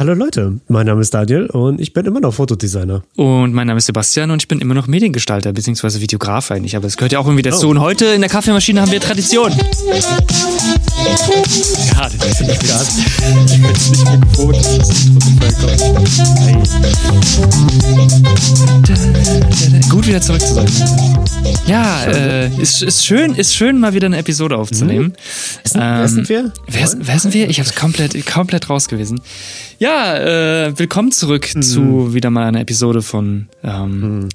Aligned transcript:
Hallo 0.00 0.14
Leute, 0.14 0.58
mein 0.68 0.86
Name 0.86 1.02
ist 1.02 1.12
Daniel 1.12 1.44
und 1.48 1.78
ich 1.78 1.92
bin 1.92 2.06
immer 2.06 2.20
noch 2.20 2.32
Fotodesigner. 2.32 3.02
Und 3.16 3.52
mein 3.52 3.66
Name 3.66 3.76
ist 3.76 3.84
Sebastian 3.84 4.30
und 4.30 4.40
ich 4.40 4.48
bin 4.48 4.58
immer 4.58 4.72
noch 4.72 4.86
Mediengestalter, 4.86 5.52
beziehungsweise 5.52 6.00
Videograf 6.00 6.50
eigentlich, 6.50 6.74
aber 6.74 6.86
es 6.86 6.96
gehört 6.96 7.12
ja 7.12 7.18
auch 7.18 7.26
irgendwie 7.26 7.42
dazu. 7.42 7.66
Oh. 7.66 7.70
Und 7.72 7.80
heute 7.80 8.06
in 8.06 8.22
der 8.22 8.30
Kaffeemaschine 8.30 8.80
haben 8.80 8.90
wir 8.90 8.98
Tradition. 8.98 9.52
Ja, 11.00 12.08
das 12.08 12.36
finde 12.36 12.52
ich 12.52 12.62
wieder 12.62 12.82
Ich 12.82 13.22
bin 13.22 13.44
nicht 13.44 14.04
mehr 14.04 14.18
gewohnt, 14.18 14.56
dass 14.56 15.56
das 18.86 19.88
Gut 19.88 20.06
wieder 20.06 20.20
zurück 20.20 20.40
zu 20.40 20.54
sein. 20.54 20.68
Ja, 21.66 22.04
äh, 22.04 22.48
ist, 22.60 22.82
ist, 22.82 23.06
schön, 23.06 23.34
ist 23.34 23.54
schön, 23.54 23.80
mal 23.80 23.94
wieder 23.94 24.06
eine 24.06 24.18
Episode 24.18 24.56
aufzunehmen. 24.58 25.06
Mhm. 25.06 25.72
Wer 25.74 26.08
sind 26.08 26.28
wir? 26.28 26.52
Wer, 26.66 26.90
wer 26.98 27.18
sind 27.18 27.32
wir? 27.32 27.48
Ich 27.48 27.58
habe 27.60 27.68
es 27.68 27.74
komplett, 27.74 28.26
komplett 28.26 28.68
raus 28.68 28.88
gewesen. 28.88 29.20
Ja, 29.78 30.16
äh, 30.16 30.78
willkommen 30.78 31.12
zurück 31.12 31.48
mhm. 31.54 31.62
zu 31.62 32.12
wieder 32.14 32.28
mal 32.30 32.46
einer 32.46 32.60
Episode 32.60 33.00
von, 33.00 33.48
ähm, 33.64 34.00
mhm. 34.20 34.28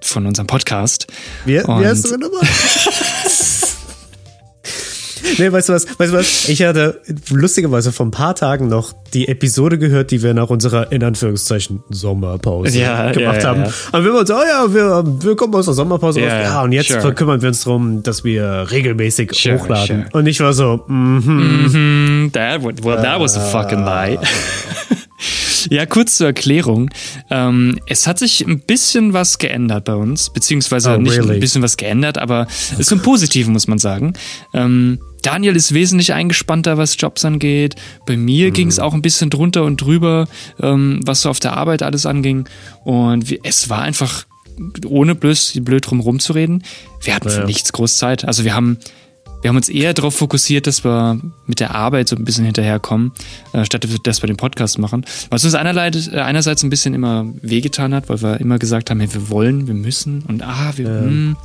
von 0.00 0.26
unserem 0.26 0.46
Podcast. 0.46 1.08
Wie, 1.44 1.54
wie 1.54 1.86
heißt 1.86 2.10
du 2.10 2.16
nochmal? 2.16 2.46
nee, 5.38 5.52
weißt 5.52 5.68
du 5.68 5.72
was? 5.72 5.86
Weißt 5.98 6.12
du 6.12 6.16
was? 6.16 6.48
Ich 6.48 6.62
hatte 6.62 7.00
lustigerweise 7.30 7.92
vor 7.92 8.06
ein 8.06 8.10
paar 8.10 8.34
Tagen 8.34 8.68
noch 8.68 8.92
die 9.14 9.28
Episode 9.28 9.78
gehört, 9.78 10.10
die 10.10 10.22
wir 10.22 10.34
nach 10.34 10.50
unserer, 10.50 10.90
in 10.92 11.02
Anführungszeichen, 11.04 11.82
Sommerpause 11.90 12.78
ja, 12.78 13.12
gemacht 13.12 13.42
ja, 13.42 13.48
haben. 13.48 13.64
Ja. 13.64 13.72
Und 13.92 14.04
wir 14.04 14.14
waren 14.14 14.26
so, 14.26 14.34
oh 14.34 14.42
ja, 14.42 14.74
wir, 14.74 15.04
wir 15.22 15.36
kommen 15.36 15.54
aus 15.54 15.66
der 15.66 15.74
Sommerpause 15.74 16.20
ja, 16.20 16.26
raus. 16.28 16.44
Ja, 16.44 16.62
und 16.62 16.72
jetzt 16.72 16.88
sure. 16.90 17.14
kümmern 17.14 17.40
wir 17.42 17.48
uns 17.48 17.64
darum, 17.64 18.02
dass 18.02 18.24
wir 18.24 18.66
regelmäßig 18.70 19.32
Sure, 19.34 19.58
hochladen. 19.58 20.06
sure. 20.06 20.18
Und 20.18 20.26
ich 20.26 20.40
war 20.40 20.52
so, 20.52 20.84
mhm. 20.86 21.68
Mhm, 21.72 22.32
that, 22.32 22.62
would- 22.62 22.84
well, 22.84 23.00
that 23.00 23.20
was 23.20 23.36
a 23.36 23.40
fucking 23.40 23.84
lie. 23.84 24.18
Ja, 25.70 25.86
kurz 25.86 26.16
zur 26.18 26.26
Erklärung. 26.28 26.90
Ähm, 27.30 27.78
es 27.86 28.06
hat 28.06 28.18
sich 28.18 28.40
ein 28.46 28.60
bisschen 28.60 29.12
was 29.12 29.38
geändert 29.38 29.84
bei 29.84 29.94
uns, 29.94 30.30
beziehungsweise 30.30 30.94
Oh, 30.94 30.98
nicht 30.98 31.16
really? 31.16 31.34
ein 31.34 31.40
bisschen 31.40 31.62
was 31.62 31.76
geändert, 31.76 32.18
aber 32.18 32.46
es 32.50 32.78
ist 32.78 32.92
im 32.92 33.00
Positiven, 33.02 33.52
muss 33.52 33.68
man 33.68 33.78
sagen. 33.78 34.12
Ähm, 34.54 34.98
Daniel 35.22 35.54
ist 35.54 35.72
wesentlich 35.72 36.12
eingespannter, 36.12 36.78
was 36.78 36.96
Jobs 36.98 37.24
angeht. 37.24 37.76
Bei 38.06 38.16
mir 38.16 38.48
Mhm. 38.48 38.52
ging 38.54 38.68
es 38.68 38.78
auch 38.80 38.92
ein 38.94 39.02
bisschen 39.02 39.30
drunter 39.30 39.62
und 39.64 39.80
drüber, 39.80 40.26
ähm, 40.60 41.00
was 41.04 41.22
so 41.22 41.30
auf 41.30 41.38
der 41.38 41.56
Arbeit 41.56 41.82
alles 41.82 42.06
anging. 42.06 42.48
Und 42.84 43.30
wir, 43.30 43.38
es 43.44 43.68
war 43.68 43.82
einfach, 43.82 44.24
ohne 44.86 45.14
blöd, 45.14 45.60
blöd 45.64 45.88
drum 45.88 46.00
rumzureden, 46.00 46.64
wir 47.02 47.14
hatten 47.14 47.30
für 47.30 47.40
Ja. 47.40 47.46
nichts 47.46 47.72
groß 47.72 47.96
Zeit. 47.98 48.24
Also 48.24 48.44
wir 48.44 48.54
haben 48.54 48.78
wir 49.42 49.48
haben 49.48 49.56
uns 49.56 49.68
eher 49.68 49.92
darauf 49.92 50.14
fokussiert, 50.14 50.66
dass 50.66 50.84
wir 50.84 51.20
mit 51.46 51.60
der 51.60 51.74
Arbeit 51.74 52.08
so 52.08 52.16
ein 52.16 52.24
bisschen 52.24 52.44
hinterherkommen, 52.44 53.12
äh, 53.52 53.64
statt 53.64 53.86
dass 54.04 54.22
wir 54.22 54.28
den 54.28 54.36
Podcast 54.36 54.78
machen. 54.78 55.04
Was 55.30 55.44
uns 55.44 55.54
äh, 55.54 55.58
einerseits 55.58 56.62
ein 56.62 56.70
bisschen 56.70 56.94
immer 56.94 57.26
wehgetan 57.42 57.92
hat, 57.94 58.08
weil 58.08 58.22
wir 58.22 58.40
immer 58.40 58.58
gesagt 58.58 58.90
haben, 58.90 59.00
hey, 59.00 59.12
wir 59.12 59.28
wollen, 59.28 59.66
wir 59.66 59.74
müssen 59.74 60.22
und 60.22 60.42
ah, 60.42 60.72
wir. 60.76 60.88
mm. 60.88 61.36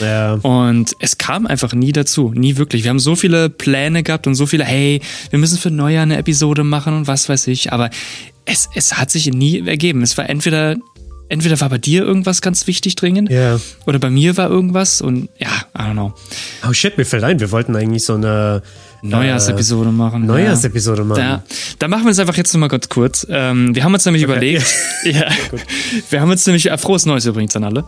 Ja. 0.00 0.34
Und 0.34 0.92
es 1.00 1.18
kam 1.18 1.46
einfach 1.46 1.72
nie 1.72 1.92
dazu, 1.92 2.32
nie 2.34 2.56
wirklich. 2.56 2.84
Wir 2.84 2.90
haben 2.90 3.00
so 3.00 3.16
viele 3.16 3.50
Pläne 3.50 4.02
gehabt 4.02 4.26
und 4.26 4.34
so 4.34 4.46
viele, 4.46 4.64
hey, 4.64 5.00
wir 5.30 5.38
müssen 5.38 5.58
für 5.58 5.70
Neujahr 5.70 6.04
eine 6.04 6.18
Episode 6.18 6.62
machen 6.62 6.94
und 6.94 7.06
was 7.08 7.28
weiß 7.28 7.48
ich, 7.48 7.72
aber 7.72 7.90
es, 8.44 8.68
es 8.74 8.94
hat 8.94 9.10
sich 9.10 9.26
nie 9.32 9.66
ergeben. 9.66 10.02
Es 10.02 10.16
war 10.18 10.28
entweder, 10.28 10.76
entweder 11.32 11.60
war 11.60 11.68
bei 11.70 11.78
dir 11.78 12.02
irgendwas 12.02 12.40
ganz 12.42 12.66
wichtig 12.66 12.94
dringend 12.94 13.30
Ja. 13.30 13.58
oder 13.86 13.98
bei 13.98 14.10
mir 14.10 14.36
war 14.36 14.48
irgendwas 14.50 15.00
und 15.00 15.28
ja, 15.38 15.48
I 15.76 15.82
don't 15.82 15.92
know. 15.92 16.12
Oh 16.68 16.72
shit, 16.72 16.96
mir 16.98 17.04
fällt 17.06 17.24
ein, 17.24 17.40
wir 17.40 17.50
wollten 17.50 17.74
eigentlich 17.74 18.04
so 18.04 18.14
eine 18.14 18.62
Neujahrsepisode 19.02 19.90
machen. 19.90 20.22
äh, 20.24 20.26
Neujahrsepisode 20.26 21.04
machen. 21.04 21.20
Ja, 21.20 21.42
da 21.78 21.88
machen 21.88 22.04
wir 22.04 22.10
es 22.10 22.18
einfach 22.18 22.36
jetzt 22.36 22.52
nochmal 22.54 22.68
ganz 22.68 22.88
kurz. 22.88 23.26
Ähm, 23.28 23.74
wir 23.74 23.82
haben 23.84 23.92
uns 23.92 24.04
nämlich 24.04 24.22
überlegt, 24.22 24.64
ja, 25.04 25.26
wir 26.10 26.20
haben 26.20 26.30
uns 26.30 26.46
nämlich, 26.46 26.70
äh, 26.70 26.78
frohes 26.78 27.04
Neues 27.04 27.26
übrigens 27.26 27.54
an 27.56 27.64
alle. 27.64 27.84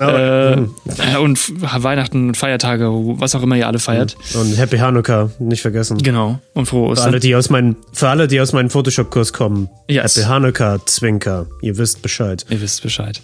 äh, 0.00 0.52
äh, 0.52 1.16
und 1.20 1.38
Weihnachten 1.82 2.28
und 2.28 2.36
Feiertage, 2.36 2.86
was 2.90 3.34
auch 3.34 3.42
immer 3.42 3.56
ihr 3.56 3.66
alle 3.66 3.78
feiert. 3.80 4.16
Und 4.34 4.56
Happy 4.56 4.78
Hanukkah, 4.78 5.30
nicht 5.38 5.62
vergessen. 5.62 5.98
Genau. 5.98 6.38
Und 6.54 6.66
frohe 6.66 6.94
Für 6.94 7.02
alle, 7.02 7.08
Ostern. 7.16 7.20
die 7.20 7.34
aus 7.34 7.50
meinen, 7.50 7.76
für 7.92 8.08
alle, 8.08 8.28
die 8.28 8.40
aus 8.40 8.52
meinem 8.52 8.70
Photoshop-Kurs 8.70 9.32
kommen. 9.32 9.68
Yes. 9.88 10.16
Happy 10.16 10.26
Hanukkah, 10.26 10.78
Zwinker. 10.86 11.46
Ihr 11.60 11.76
wisst 11.76 12.02
Bescheid. 12.02 12.46
Ihr 12.48 12.60
wisst 12.60 12.82
Bescheid. 12.82 13.20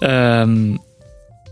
Ähm, 0.00 0.80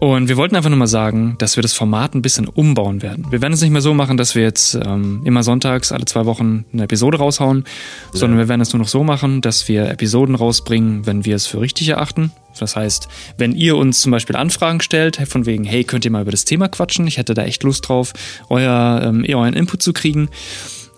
und 0.00 0.28
wir 0.30 0.38
wollten 0.38 0.56
einfach 0.56 0.70
nur 0.70 0.78
mal 0.78 0.86
sagen, 0.86 1.36
dass 1.36 1.56
wir 1.58 1.62
das 1.62 1.74
Format 1.74 2.14
ein 2.14 2.22
bisschen 2.22 2.48
umbauen 2.48 3.02
werden. 3.02 3.26
Wir 3.30 3.42
werden 3.42 3.52
es 3.52 3.60
nicht 3.60 3.70
mehr 3.70 3.82
so 3.82 3.92
machen, 3.92 4.16
dass 4.16 4.34
wir 4.34 4.42
jetzt 4.42 4.74
ähm, 4.74 5.20
immer 5.24 5.42
sonntags 5.42 5.92
alle 5.92 6.06
zwei 6.06 6.24
Wochen 6.24 6.64
eine 6.72 6.84
Episode 6.84 7.18
raushauen, 7.18 7.64
sondern 8.10 8.38
wir 8.38 8.48
werden 8.48 8.62
es 8.62 8.72
nur 8.72 8.80
noch 8.80 8.88
so 8.88 9.04
machen, 9.04 9.42
dass 9.42 9.68
wir 9.68 9.90
Episoden 9.90 10.36
rausbringen, 10.36 11.04
wenn 11.04 11.26
wir 11.26 11.36
es 11.36 11.46
für 11.46 11.60
richtig 11.60 11.90
erachten. 11.90 12.32
Das 12.58 12.76
heißt, 12.76 13.08
wenn 13.36 13.52
ihr 13.52 13.76
uns 13.76 14.00
zum 14.00 14.10
Beispiel 14.10 14.36
Anfragen 14.36 14.80
stellt, 14.80 15.16
von 15.28 15.44
wegen, 15.44 15.64
hey, 15.64 15.84
könnt 15.84 16.06
ihr 16.06 16.10
mal 16.10 16.22
über 16.22 16.30
das 16.30 16.46
Thema 16.46 16.68
quatschen? 16.68 17.06
Ich 17.06 17.18
hätte 17.18 17.34
da 17.34 17.44
echt 17.44 17.62
Lust 17.62 17.86
drauf, 17.86 18.14
euer, 18.48 19.02
ähm, 19.04 19.22
euren 19.28 19.52
Input 19.52 19.82
zu 19.82 19.92
kriegen. 19.92 20.30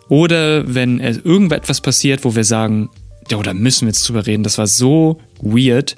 Oder 0.09 0.73
wenn 0.73 1.01
irgendetwas 1.01 1.81
passiert, 1.81 2.25
wo 2.25 2.37
wir 2.37 2.45
sagen, 2.45 2.89
ja, 3.29 3.43
da 3.43 3.53
müssen 3.53 3.87
wir 3.87 3.89
jetzt 3.89 4.09
drüber 4.09 4.27
reden, 4.27 4.45
das 4.45 4.59
war 4.59 4.69
so 4.69 5.21
weird, 5.41 5.97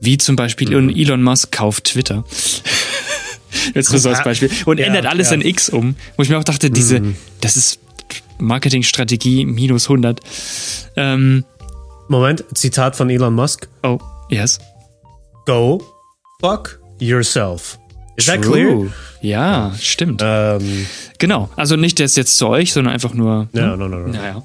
wie 0.00 0.18
zum 0.18 0.36
Beispiel 0.36 0.72
Elon 0.72 1.22
Musk 1.22 1.52
kauft 1.52 1.84
Twitter. 1.84 2.24
Jetzt 3.74 3.90
nur 3.90 4.00
so 4.00 4.10
als 4.10 4.22
Beispiel. 4.22 4.50
Und 4.66 4.78
Ja, 4.78 4.86
ändert 4.86 5.06
alles 5.06 5.30
ja. 5.30 5.34
in 5.36 5.42
X 5.42 5.68
um. 5.68 5.96
Wo 6.16 6.22
ich 6.22 6.28
mir 6.28 6.38
auch 6.38 6.44
dachte, 6.44 6.70
diese, 6.70 7.00
das 7.40 7.56
ist 7.56 7.78
Marketingstrategie 8.38 9.44
minus 9.46 9.84
100. 9.84 10.20
Ähm, 10.96 11.44
Moment, 12.08 12.44
Zitat 12.54 12.96
von 12.96 13.10
Elon 13.10 13.34
Musk. 13.34 13.68
oh, 13.82 13.98
yes. 14.30 14.58
Go 15.46 15.82
fuck 16.40 16.78
yourself. 16.98 17.78
Is 18.16 18.26
that 18.26 18.42
clear? 18.42 18.68
True. 18.68 18.92
Ja, 19.20 19.74
stimmt. 19.78 20.22
Ähm, 20.24 20.86
Genau. 21.18 21.48
Also 21.56 21.76
nicht 21.76 21.98
das 21.98 22.14
jetzt 22.16 22.36
zu 22.36 22.46
euch, 22.48 22.72
sondern 22.72 22.92
einfach 22.92 23.14
nur. 23.14 23.48
ja, 23.52 23.76
no, 23.76 23.88
no, 23.88 23.98
no. 23.98 24.08
Naja. 24.08 24.42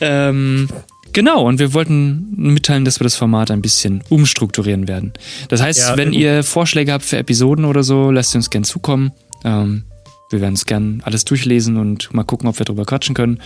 Ähm, 0.00 0.68
genau, 1.12 1.46
und 1.46 1.58
wir 1.58 1.74
wollten 1.74 2.32
mitteilen, 2.36 2.84
dass 2.84 3.00
wir 3.00 3.04
das 3.04 3.16
Format 3.16 3.50
ein 3.50 3.62
bisschen 3.62 4.02
umstrukturieren 4.08 4.88
werden. 4.88 5.12
Das 5.48 5.62
heißt, 5.62 5.78
Ja, 5.80 5.96
wenn 5.96 6.12
ihr 6.12 6.42
Vorschläge 6.42 6.92
habt 6.92 7.04
für 7.04 7.18
Episoden 7.18 7.64
oder 7.64 7.82
so, 7.82 8.10
lasst 8.10 8.34
uns 8.34 8.50
gern 8.50 8.64
zukommen. 8.64 9.12
Ähm, 9.44 9.84
wir 10.30 10.40
werden 10.40 10.54
es 10.54 10.64
gern 10.66 11.02
alles 11.04 11.24
durchlesen 11.24 11.76
und 11.76 12.12
mal 12.14 12.24
gucken, 12.24 12.48
ob 12.48 12.58
wir 12.58 12.64
drüber 12.64 12.84
quatschen 12.84 13.14
können. 13.14 13.40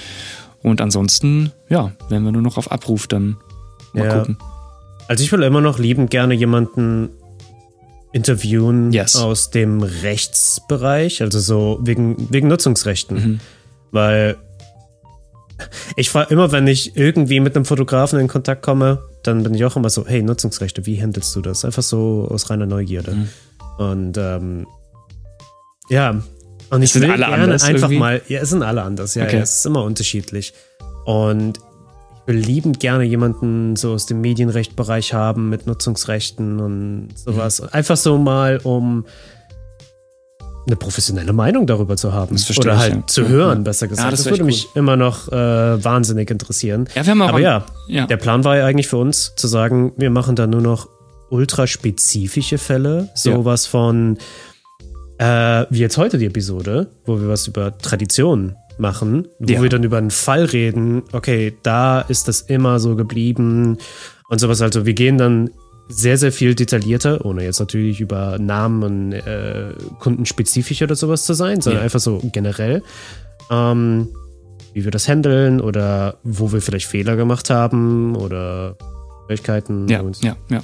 Und 0.62 0.81
ansonsten, 0.81 1.53
ja, 1.69 1.93
werden 2.09 2.25
wir 2.25 2.32
nur 2.32 2.43
noch 2.43 2.56
auf 2.59 2.71
Abruf 2.72 3.06
dann 3.06 3.37
mal 3.93 4.04
Ja. 4.06 4.19
gucken. 4.19 4.37
Also 5.09 5.22
ich 5.22 5.31
will 5.33 5.43
immer 5.43 5.60
noch 5.60 5.78
liebend 5.78 6.10
gerne 6.10 6.34
jemanden 6.34 7.10
interviewen 8.12 8.93
Yes. 8.93 9.16
aus 9.16 9.50
dem 9.50 9.83
Rechtsbereich, 9.83 11.22
also 11.22 11.38
so 11.38 11.78
wegen, 11.83 12.28
wegen 12.31 12.48
Nutzungsrechten. 12.48 13.16
Mhm. 13.16 13.41
Weil 13.93 14.37
ich 15.96 16.10
frage 16.10 16.32
immer, 16.32 16.52
wenn 16.52 16.66
ich 16.66 16.96
irgendwie 16.96 17.40
mit 17.40 17.56
einem 17.56 17.64
Fotografen 17.64 18.18
in 18.18 18.28
Kontakt 18.28 18.62
komme, 18.62 19.02
dann 19.22 19.42
bin 19.42 19.54
ich 19.54 19.64
auch 19.64 19.76
immer 19.76 19.90
so, 19.90 20.06
hey, 20.06 20.22
Nutzungsrechte, 20.22 20.86
wie 20.86 21.00
handelst 21.00 21.34
du 21.34 21.40
das? 21.40 21.64
Einfach 21.64 21.82
so 21.82 22.28
aus 22.30 22.50
reiner 22.50 22.66
Neugierde. 22.66 23.12
Mhm. 23.12 23.28
Und 23.78 24.18
ähm, 24.18 24.66
ja, 25.88 26.22
und 26.70 26.82
ich 26.82 26.94
will 26.94 27.10
alle 27.10 27.26
gerne 27.26 27.52
einfach 27.52 27.68
irgendwie? 27.74 27.98
mal, 27.98 28.22
ja, 28.28 28.40
es 28.40 28.50
sind 28.50 28.62
alle 28.62 28.82
anders, 28.82 29.14
ja, 29.14 29.24
Okay. 29.24 29.36
ja, 29.36 29.42
es 29.42 29.58
ist 29.58 29.66
immer 29.66 29.84
unterschiedlich. 29.84 30.52
Und 31.04 31.58
ich 31.58 32.34
will 32.34 32.36
liebend 32.36 32.80
gerne 32.80 33.04
jemanden 33.04 33.76
so 33.76 33.92
aus 33.92 34.06
dem 34.06 34.20
Medienrechtbereich 34.20 35.14
haben 35.14 35.48
mit 35.48 35.66
Nutzungsrechten 35.66 36.58
und 36.58 37.10
sowas. 37.14 37.62
Mhm. 37.62 37.68
Einfach 37.70 37.96
so 37.96 38.18
mal, 38.18 38.58
um 38.64 39.04
eine 40.66 40.77
professionelle 40.77 41.32
Meinung 41.32 41.66
darüber 41.66 41.97
zu 41.97 42.12
haben. 42.12 42.37
Oder 42.59 42.78
halt 42.78 42.94
ja. 42.94 43.06
zu 43.06 43.28
hören, 43.28 43.59
ja. 43.59 43.65
besser 43.65 43.88
gesagt. 43.88 44.06
Ja, 44.06 44.10
das 44.10 44.25
das 44.25 44.32
würde 44.32 44.44
mich 44.44 44.69
immer 44.75 44.97
noch 44.97 45.28
äh, 45.28 45.34
wahnsinnig 45.84 46.31
interessieren. 46.31 46.88
Ja, 46.94 47.04
wir 47.04 47.10
haben 47.12 47.22
auch 47.22 47.28
Aber 47.28 47.38
am- 47.38 47.62
ja, 47.88 48.06
der 48.06 48.16
Plan 48.16 48.45
war 48.45 48.57
ja 48.57 48.66
eigentlich 48.66 48.89
für 48.89 48.97
uns 48.97 49.34
zu 49.36 49.47
sagen, 49.47 49.92
wir 49.97 50.10
machen 50.10 50.36
da 50.36 50.47
nur 50.47 50.60
noch 50.60 50.89
ultraspezifische 51.30 52.59
Fälle. 52.59 53.10
Sowas 53.15 53.66
von, 53.66 54.18
äh, 55.18 55.65
wie 55.71 55.78
jetzt 55.78 55.98
heute 55.98 56.18
die 56.18 56.27
Episode, 56.27 56.89
wo 57.04 57.21
wir 57.21 57.28
was 57.28 57.47
über 57.47 57.77
Traditionen 57.78 58.57
machen, 58.78 59.28
wo 59.39 59.62
wir 59.62 59.69
dann 59.69 59.83
über 59.84 59.98
einen 59.98 60.10
Fall 60.10 60.45
reden. 60.45 61.03
Okay, 61.12 61.57
da 61.62 62.01
ist 62.03 62.28
das 62.28 62.42
immer 62.42 62.78
so 62.78 62.95
geblieben 62.97 63.78
und 64.28 64.39
sowas. 64.39 64.60
Also 64.60 64.84
wir 64.84 64.95
gehen 64.95 65.19
dann 65.19 65.51
sehr, 65.88 66.18
sehr 66.18 66.33
viel 66.33 66.54
detaillierter, 66.54 67.24
ohne 67.24 67.44
jetzt 67.44 67.60
natürlich 67.60 68.00
über 68.00 68.38
Namen 68.38 68.83
und 68.83 69.12
äh, 69.12 69.72
kundenspezifisch 70.00 70.83
oder 70.83 70.97
sowas 70.97 71.24
zu 71.24 71.34
sein, 71.34 71.60
sondern 71.60 71.80
Ja. 71.80 71.84
einfach 71.84 72.00
so 72.00 72.21
generell. 72.33 72.83
Ähm, 73.50 74.09
wie 74.74 74.84
wir 74.84 74.91
das 74.91 75.09
handeln 75.09 75.60
oder 75.60 76.18
wo 76.22 76.53
wir 76.53 76.60
vielleicht 76.60 76.86
Fehler 76.86 77.16
gemacht 77.16 77.48
haben 77.50 78.15
oder 78.16 78.77
Schwierigkeiten 79.27 79.88
Ja, 79.88 80.00
und 80.00 80.22
ja, 80.22 80.36
ja. 80.50 80.62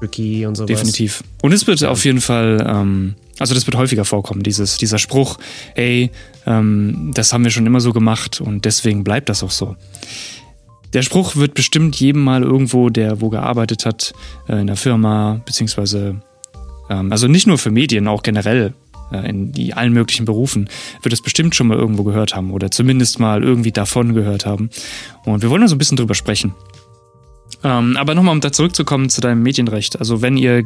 tricky 0.00 0.46
und 0.46 0.56
sowas. 0.56 0.68
Definitiv. 0.68 1.22
Und 1.42 1.52
es 1.52 1.66
wird 1.66 1.84
auf 1.84 2.04
jeden 2.04 2.20
Fall, 2.20 2.64
ähm, 2.68 3.14
also 3.38 3.54
das 3.54 3.66
wird 3.66 3.76
häufiger 3.76 4.04
vorkommen, 4.04 4.42
dieses, 4.42 4.78
dieser 4.78 4.98
Spruch, 4.98 5.38
hey, 5.74 6.10
ähm, 6.46 7.12
das 7.14 7.32
haben 7.32 7.44
wir 7.44 7.50
schon 7.50 7.66
immer 7.66 7.80
so 7.80 7.92
gemacht 7.92 8.40
und 8.40 8.64
deswegen 8.64 9.04
bleibt 9.04 9.28
das 9.28 9.42
auch 9.42 9.50
so. 9.50 9.76
Der 10.92 11.02
Spruch 11.02 11.36
wird 11.36 11.54
bestimmt 11.54 11.96
jedem 11.96 12.22
mal 12.22 12.42
irgendwo, 12.42 12.90
der 12.90 13.20
wo 13.20 13.28
gearbeitet 13.28 13.86
hat, 13.86 14.12
äh, 14.48 14.60
in 14.60 14.66
der 14.66 14.76
Firma, 14.76 15.40
beziehungsweise, 15.44 16.20
ähm, 16.88 17.12
also 17.12 17.28
nicht 17.28 17.46
nur 17.46 17.58
für 17.58 17.70
Medien, 17.70 18.08
auch 18.08 18.22
generell 18.22 18.74
äh, 19.12 19.28
in 19.28 19.52
die 19.52 19.74
allen 19.74 19.92
möglichen 19.92 20.24
Berufen, 20.24 20.68
wird 21.02 21.12
es 21.12 21.22
bestimmt 21.22 21.54
schon 21.54 21.68
mal 21.68 21.78
irgendwo 21.78 22.04
gehört 22.04 22.34
haben 22.34 22.52
oder 22.52 22.70
zumindest 22.70 23.20
mal 23.20 23.42
irgendwie 23.42 23.72
davon 23.72 24.14
gehört 24.14 24.46
haben. 24.46 24.70
Und 25.24 25.42
wir 25.42 25.50
wollen 25.50 25.62
da 25.62 25.68
so 25.68 25.74
ein 25.74 25.78
bisschen 25.78 25.96
drüber 25.96 26.14
sprechen. 26.14 26.54
Ähm, 27.62 27.96
aber 27.96 28.14
nochmal, 28.14 28.34
um 28.34 28.40
da 28.40 28.52
zurückzukommen 28.52 29.10
zu 29.10 29.20
deinem 29.20 29.42
Medienrecht. 29.42 29.98
Also 29.98 30.22
wenn 30.22 30.36
ihr 30.36 30.64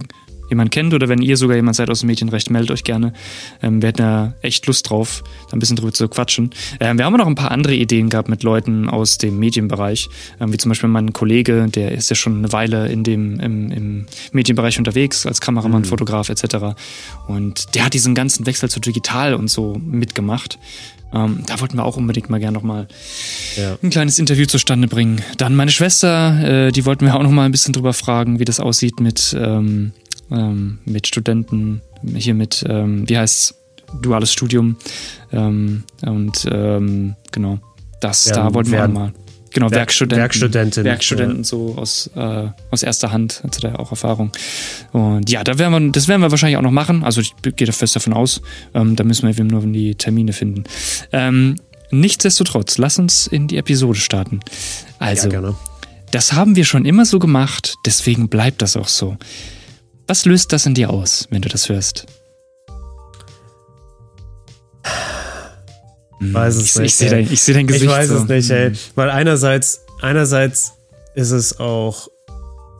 jemand 0.48 0.70
kennt 0.70 0.94
oder 0.94 1.08
wenn 1.08 1.22
ihr 1.22 1.36
sogar 1.36 1.56
jemand 1.56 1.76
seid 1.76 1.90
aus 1.90 2.00
dem 2.00 2.08
Medienrecht, 2.08 2.50
meldet 2.50 2.70
euch 2.70 2.84
gerne. 2.84 3.12
Ähm, 3.62 3.82
wir 3.82 3.88
hätten 3.88 4.02
da 4.02 4.34
echt 4.42 4.66
Lust 4.66 4.90
drauf, 4.90 5.22
da 5.50 5.56
ein 5.56 5.58
bisschen 5.58 5.76
drüber 5.76 5.92
zu 5.92 6.08
quatschen. 6.08 6.50
Ähm, 6.80 6.98
wir 6.98 7.04
haben 7.04 7.16
noch 7.16 7.26
ein 7.26 7.34
paar 7.34 7.50
andere 7.50 7.74
Ideen 7.74 8.08
gehabt 8.08 8.28
mit 8.28 8.42
Leuten 8.42 8.88
aus 8.88 9.18
dem 9.18 9.38
Medienbereich, 9.38 10.08
ähm, 10.40 10.52
wie 10.52 10.56
zum 10.56 10.70
Beispiel 10.70 10.88
mein 10.88 11.12
Kollege, 11.12 11.68
der 11.68 11.92
ist 11.92 12.10
ja 12.10 12.16
schon 12.16 12.38
eine 12.38 12.52
Weile 12.52 12.88
in 12.88 13.04
dem, 13.04 13.40
im, 13.40 13.70
im 13.70 14.06
Medienbereich 14.32 14.78
unterwegs, 14.78 15.26
als 15.26 15.40
Kameramann, 15.40 15.82
mhm. 15.82 15.86
Fotograf 15.86 16.28
etc. 16.28 16.76
Und 17.26 17.74
der 17.74 17.84
hat 17.84 17.94
diesen 17.94 18.14
ganzen 18.14 18.46
Wechsel 18.46 18.68
zu 18.68 18.80
digital 18.80 19.34
und 19.34 19.48
so 19.48 19.80
mitgemacht. 19.84 20.58
Ähm, 21.14 21.44
da 21.46 21.60
wollten 21.60 21.76
wir 21.76 21.84
auch 21.84 21.96
unbedingt 21.96 22.28
mal 22.28 22.40
gerne 22.40 22.54
nochmal 22.56 22.88
ja. 23.56 23.76
ein 23.82 23.90
kleines 23.90 24.18
Interview 24.18 24.46
zustande 24.46 24.88
bringen. 24.88 25.22
Dann 25.38 25.54
meine 25.54 25.70
Schwester, 25.70 26.66
äh, 26.66 26.72
die 26.72 26.84
wollten 26.84 27.06
wir 27.06 27.14
auch 27.14 27.22
nochmal 27.22 27.46
ein 27.46 27.52
bisschen 27.52 27.72
drüber 27.72 27.92
fragen, 27.92 28.40
wie 28.40 28.44
das 28.44 28.58
aussieht 28.58 28.98
mit 28.98 29.34
ähm, 29.38 29.92
ähm, 30.34 30.78
mit 30.84 31.06
Studenten, 31.06 31.80
hier 32.14 32.34
mit, 32.34 32.64
ähm, 32.68 33.08
wie 33.08 33.16
heißt 33.16 33.54
duales 34.02 34.32
Studium. 34.32 34.76
Ähm, 35.32 35.84
und 36.04 36.46
ähm, 36.50 37.14
genau, 37.32 37.60
das, 38.00 38.26
ja, 38.26 38.34
da 38.34 38.54
wollten 38.54 38.72
wir 38.72 38.84
auch 38.84 38.88
mal. 38.88 39.12
Genau, 39.54 39.66
Werk 39.66 39.82
Werkstudenten. 39.82 40.20
Werkstudentin. 40.20 40.84
Werkstudenten, 40.84 41.38
ja. 41.38 41.44
so 41.44 41.76
aus, 41.76 42.10
äh, 42.16 42.48
aus 42.72 42.82
erster 42.82 43.12
Hand, 43.12 43.40
hatte 43.44 43.60
da 43.60 43.76
auch 43.76 43.92
Erfahrung. 43.92 44.32
Und 44.90 45.30
ja, 45.30 45.44
da 45.44 45.58
werden 45.58 45.72
wir, 45.72 45.92
das 45.92 46.08
werden 46.08 46.22
wir 46.22 46.32
wahrscheinlich 46.32 46.56
auch 46.56 46.62
noch 46.62 46.72
machen. 46.72 47.04
Also 47.04 47.20
ich 47.20 47.34
gehe 47.40 47.64
da 47.64 47.72
fest 47.72 47.94
davon 47.94 48.14
aus. 48.14 48.42
Ähm, 48.74 48.96
da 48.96 49.04
müssen 49.04 49.28
wir 49.28 49.38
eben 49.38 49.46
nur 49.46 49.62
die 49.62 49.94
Termine 49.94 50.32
finden. 50.32 50.64
Ähm, 51.12 51.54
nichtsdestotrotz, 51.92 52.78
lass 52.78 52.98
uns 52.98 53.28
in 53.28 53.46
die 53.46 53.56
Episode 53.56 54.00
starten. 54.00 54.40
Also, 54.98 55.28
ja, 55.28 55.54
das 56.10 56.32
haben 56.32 56.56
wir 56.56 56.64
schon 56.64 56.84
immer 56.84 57.04
so 57.04 57.20
gemacht, 57.20 57.76
deswegen 57.86 58.28
bleibt 58.28 58.60
das 58.60 58.76
auch 58.76 58.88
so. 58.88 59.16
Was 60.06 60.26
löst 60.26 60.52
das 60.52 60.66
in 60.66 60.74
dir 60.74 60.90
aus, 60.90 61.26
wenn 61.30 61.40
du 61.42 61.48
das 61.48 61.68
hörst? 61.68 62.06
Weiß 66.20 66.56
es 66.56 66.76
ich, 66.76 66.76
nicht. 66.76 66.86
Ich 66.86 66.96
sehe 66.96 67.10
dein, 67.10 67.26
seh 67.26 67.52
dein, 67.52 67.66
Gesicht. 67.66 67.84
Ich 67.84 67.90
weiß 67.90 68.08
so. 68.08 68.16
es 68.16 68.28
nicht, 68.28 68.50
ey. 68.50 68.72
Weil 68.94 69.10
einerseits, 69.10 69.84
einerseits 70.00 70.72
ist 71.14 71.30
es 71.30 71.58
auch, 71.58 72.08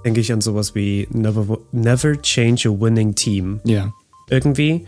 denke 0.05 0.21
ich 0.21 0.33
an 0.33 0.41
sowas 0.41 0.75
wie 0.75 1.09
Never, 1.11 1.59
never 1.73 2.21
Change 2.21 2.69
a 2.69 2.81
Winning 2.81 3.15
Team. 3.15 3.61
Ja. 3.65 3.93
Irgendwie. 4.31 4.85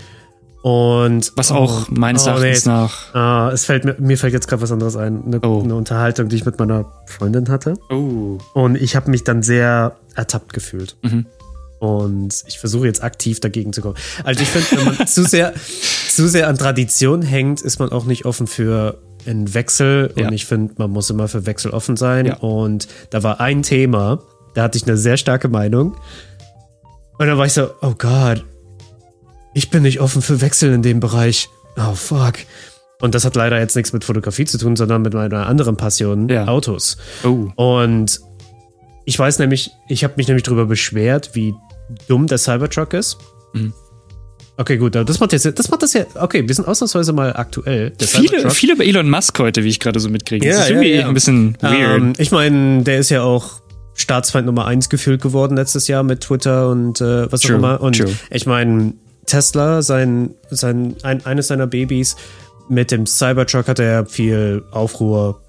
Und. 0.62 1.32
Was 1.36 1.52
auch 1.52 1.86
oh, 1.88 1.92
meines 1.94 2.26
oh, 2.26 2.30
Erachtens 2.30 2.66
nee, 2.66 2.72
nach. 2.72 3.14
Ah, 3.14 3.50
es 3.52 3.64
fällt 3.64 3.84
mir, 3.84 3.96
mir 3.98 4.18
fällt 4.18 4.32
jetzt 4.32 4.48
gerade 4.48 4.62
was 4.62 4.72
anderes 4.72 4.96
ein. 4.96 5.24
Eine, 5.24 5.40
oh. 5.42 5.62
eine, 5.62 5.74
Unterhaltung, 5.74 6.28
die 6.28 6.36
ich 6.36 6.44
mit 6.44 6.58
meiner 6.58 6.92
Freundin 7.06 7.48
hatte. 7.48 7.74
Oh. 7.90 8.38
Und 8.54 8.76
ich 8.76 8.96
habe 8.96 9.10
mich 9.10 9.24
dann 9.24 9.42
sehr 9.42 9.96
ertappt 10.14 10.52
gefühlt. 10.52 10.96
Mhm. 11.02 11.26
Und 11.78 12.44
ich 12.46 12.58
versuche 12.58 12.86
jetzt 12.86 13.02
aktiv 13.02 13.40
dagegen 13.40 13.72
zu 13.72 13.82
kommen. 13.82 13.96
Also 14.24 14.42
ich 14.42 14.48
finde, 14.48 14.66
wenn 14.72 14.96
man 14.96 15.06
zu 15.06 15.24
sehr, 15.24 15.52
zu 16.08 16.28
sehr 16.28 16.48
an 16.48 16.56
Tradition 16.56 17.22
hängt, 17.22 17.60
ist 17.60 17.78
man 17.78 17.92
auch 17.92 18.04
nicht 18.04 18.24
offen 18.24 18.46
für 18.46 18.98
einen 19.26 19.52
Wechsel. 19.54 20.12
Und 20.16 20.22
ja. 20.22 20.32
ich 20.32 20.46
finde, 20.46 20.74
man 20.78 20.90
muss 20.90 21.10
immer 21.10 21.28
für 21.28 21.46
Wechsel 21.46 21.72
offen 21.72 21.96
sein. 21.96 22.26
Ja. 22.26 22.36
Und 22.38 22.88
da 23.10 23.22
war 23.22 23.40
ein 23.40 23.62
Thema, 23.62 24.20
da 24.54 24.62
hatte 24.62 24.78
ich 24.78 24.86
eine 24.86 24.96
sehr 24.96 25.16
starke 25.16 25.48
Meinung. 25.48 25.96
Und 27.18 27.26
dann 27.26 27.38
war 27.38 27.46
ich 27.46 27.52
so, 27.52 27.70
oh 27.82 27.94
Gott, 27.96 28.44
ich 29.54 29.70
bin 29.70 29.82
nicht 29.82 30.00
offen 30.00 30.22
für 30.22 30.40
Wechsel 30.40 30.72
in 30.72 30.82
dem 30.82 31.00
Bereich. 31.00 31.48
Oh 31.76 31.94
fuck. 31.94 32.34
Und 33.00 33.14
das 33.14 33.24
hat 33.24 33.36
leider 33.36 33.58
jetzt 33.58 33.76
nichts 33.76 33.92
mit 33.92 34.04
Fotografie 34.04 34.46
zu 34.46 34.58
tun, 34.58 34.76
sondern 34.76 35.02
mit 35.02 35.12
meiner 35.12 35.46
anderen 35.46 35.76
Passion, 35.76 36.28
ja. 36.28 36.46
Autos. 36.46 36.96
Oh. 37.24 37.48
Und 37.56 38.20
ich 39.04 39.18
weiß 39.18 39.38
nämlich, 39.38 39.70
ich 39.88 40.02
habe 40.04 40.14
mich 40.16 40.26
nämlich 40.26 40.42
darüber 40.42 40.66
beschwert, 40.66 41.30
wie 41.34 41.54
dumm 42.08 42.26
der 42.26 42.38
Cybertruck 42.38 42.94
ist. 42.94 43.18
Mhm. 43.52 43.72
Okay, 44.58 44.78
gut, 44.78 44.94
das 44.94 45.20
macht 45.20 45.34
jetzt, 45.34 45.44
das 45.58 45.70
macht 45.70 45.82
das 45.82 45.92
ja, 45.92 46.06
okay, 46.14 46.46
wir 46.46 46.54
sind 46.54 46.66
ausnahmsweise 46.66 47.12
mal 47.12 47.34
aktuell. 47.36 47.92
viele, 48.00 48.50
viele 48.50 48.72
über 48.72 48.86
Elon 48.86 49.10
Musk 49.10 49.38
heute, 49.38 49.64
wie 49.64 49.68
ich 49.68 49.80
gerade 49.80 50.00
so 50.00 50.08
mitkriege. 50.08 50.46
Ja, 50.46 50.52
das 50.52 50.64
ist 50.64 50.70
irgendwie 50.70 50.92
ja, 50.92 51.00
ja. 51.00 51.08
ein 51.08 51.14
bisschen 51.14 51.58
weird. 51.60 52.00
Ähm, 52.00 52.12
ich 52.16 52.30
meine, 52.30 52.82
der 52.82 52.98
ist 52.98 53.10
ja 53.10 53.22
auch 53.22 53.60
Staatsfeind 53.94 54.46
Nummer 54.46 54.66
eins 54.66 54.88
gefühlt 54.88 55.20
geworden 55.20 55.56
letztes 55.56 55.88
Jahr 55.88 56.02
mit 56.02 56.22
Twitter 56.22 56.70
und 56.70 57.02
äh, 57.02 57.30
was 57.30 57.42
true, 57.42 57.56
auch 57.56 57.58
immer. 57.58 57.80
Und 57.82 57.98
true. 57.98 58.10
ich 58.30 58.46
meine, 58.46 58.94
Tesla, 59.26 59.82
sein, 59.82 60.30
sein, 60.50 60.96
ein, 61.02 61.26
eines 61.26 61.48
seiner 61.48 61.66
Babys, 61.66 62.16
mit 62.68 62.90
dem 62.90 63.06
Cybertruck 63.06 63.68
hat 63.68 63.78
er 63.78 64.06
viel 64.06 64.64
Aufruhr 64.70 65.42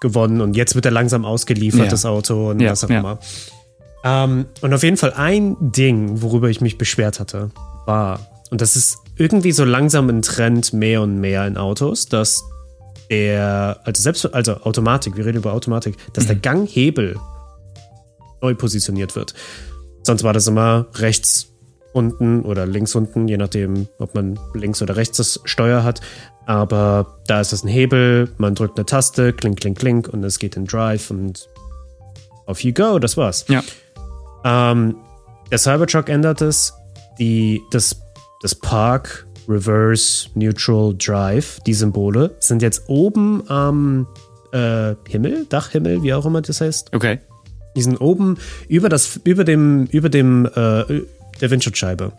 gewonnen 0.00 0.40
und 0.40 0.56
jetzt 0.56 0.74
wird 0.74 0.86
er 0.86 0.90
langsam 0.90 1.24
ausgeliefert, 1.24 1.92
das 1.92 2.04
Auto 2.04 2.50
und 2.50 2.62
was 2.64 2.84
auch 2.84 2.90
immer. 2.90 3.18
Ähm, 4.04 4.46
und 4.60 4.74
auf 4.74 4.82
jeden 4.82 4.96
Fall 4.96 5.12
ein 5.12 5.56
Ding, 5.60 6.22
worüber 6.22 6.48
ich 6.48 6.60
mich 6.60 6.78
beschwert 6.78 7.20
hatte, 7.20 7.50
war, 7.86 8.20
und 8.50 8.60
das 8.60 8.76
ist 8.76 8.98
irgendwie 9.16 9.52
so 9.52 9.64
langsam 9.64 10.08
ein 10.08 10.22
Trend 10.22 10.72
mehr 10.72 11.02
und 11.02 11.20
mehr 11.20 11.46
in 11.46 11.56
Autos, 11.56 12.06
dass 12.06 12.42
der, 13.10 13.80
also 13.84 14.02
selbst, 14.02 14.34
also 14.34 14.54
Automatik, 14.62 15.16
wir 15.16 15.26
reden 15.26 15.38
über 15.38 15.52
Automatik, 15.52 15.96
dass 16.12 16.24
mhm. 16.24 16.28
der 16.28 16.36
Ganghebel 16.36 17.16
neu 18.40 18.54
positioniert 18.54 19.14
wird. 19.14 19.34
Sonst 20.02 20.24
war 20.24 20.32
das 20.32 20.46
immer 20.46 20.86
rechts 20.94 21.48
unten 21.92 22.42
oder 22.42 22.66
links 22.66 22.94
unten, 22.94 23.28
je 23.28 23.36
nachdem, 23.36 23.86
ob 23.98 24.14
man 24.14 24.38
links 24.54 24.82
oder 24.82 24.96
rechts 24.96 25.18
das 25.18 25.40
Steuer 25.44 25.84
hat. 25.84 26.00
Aber 26.46 27.18
da 27.26 27.40
ist 27.40 27.52
das 27.52 27.62
ein 27.62 27.68
Hebel, 27.68 28.32
man 28.38 28.54
drückt 28.54 28.78
eine 28.78 28.86
Taste, 28.86 29.32
klink, 29.32 29.60
klink, 29.60 29.78
klink 29.78 30.08
und 30.08 30.24
es 30.24 30.38
geht 30.38 30.56
in 30.56 30.64
Drive 30.64 31.10
und 31.10 31.48
off 32.46 32.64
you 32.64 32.72
go, 32.72 32.98
das 32.98 33.16
war's. 33.16 33.44
Ja. 33.48 33.62
Ähm, 34.44 34.96
der 35.50 35.58
Cybertruck 35.58 36.08
ändert 36.08 36.40
es. 36.40 36.72
Die, 37.18 37.60
das, 37.70 38.00
das 38.40 38.54
Park, 38.54 39.26
Reverse, 39.48 40.28
Neutral, 40.34 40.94
Drive, 40.96 41.60
die 41.66 41.74
Symbole 41.74 42.34
sind 42.40 42.62
jetzt 42.62 42.84
oben 42.88 43.48
am 43.50 44.06
äh, 44.52 44.94
Himmel, 45.08 45.46
Dachhimmel, 45.48 46.02
wie 46.02 46.14
auch 46.14 46.24
immer 46.26 46.40
das 46.42 46.60
heißt. 46.60 46.94
Okay. 46.94 47.18
Die 47.76 47.82
sind 47.82 48.00
oben 48.00 48.38
über, 48.68 48.88
das, 48.88 49.20
über 49.24 49.44
dem, 49.44 49.86
über 49.86 50.08
dem 50.08 50.46
äh, 50.46 51.02
der 51.40 51.50
Windschutzscheibe. 51.50 52.12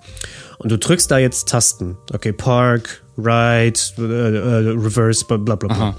Und 0.57 0.71
du 0.71 0.77
drückst 0.77 1.09
da 1.09 1.17
jetzt 1.17 1.49
Tasten. 1.49 1.97
Okay, 2.11 2.33
Park, 2.33 3.03
Right, 3.17 3.93
äh, 3.97 4.01
äh, 4.01 4.69
Reverse, 4.69 5.25
bla 5.25 5.37
bla 5.37 5.55
bla. 5.55 5.69
Aha. 5.69 5.95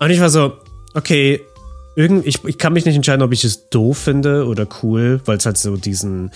Und 0.00 0.10
ich 0.10 0.20
war 0.20 0.28
so, 0.28 0.54
okay, 0.94 1.40
irgend, 1.96 2.26
ich, 2.26 2.44
ich 2.44 2.58
kann 2.58 2.72
mich 2.72 2.84
nicht 2.84 2.96
entscheiden, 2.96 3.22
ob 3.22 3.32
ich 3.32 3.44
es 3.44 3.68
doof 3.68 3.98
finde 3.98 4.46
oder 4.46 4.66
cool, 4.82 5.20
weil 5.24 5.36
es 5.36 5.46
halt 5.46 5.58
so 5.58 5.76
diesen 5.76 6.30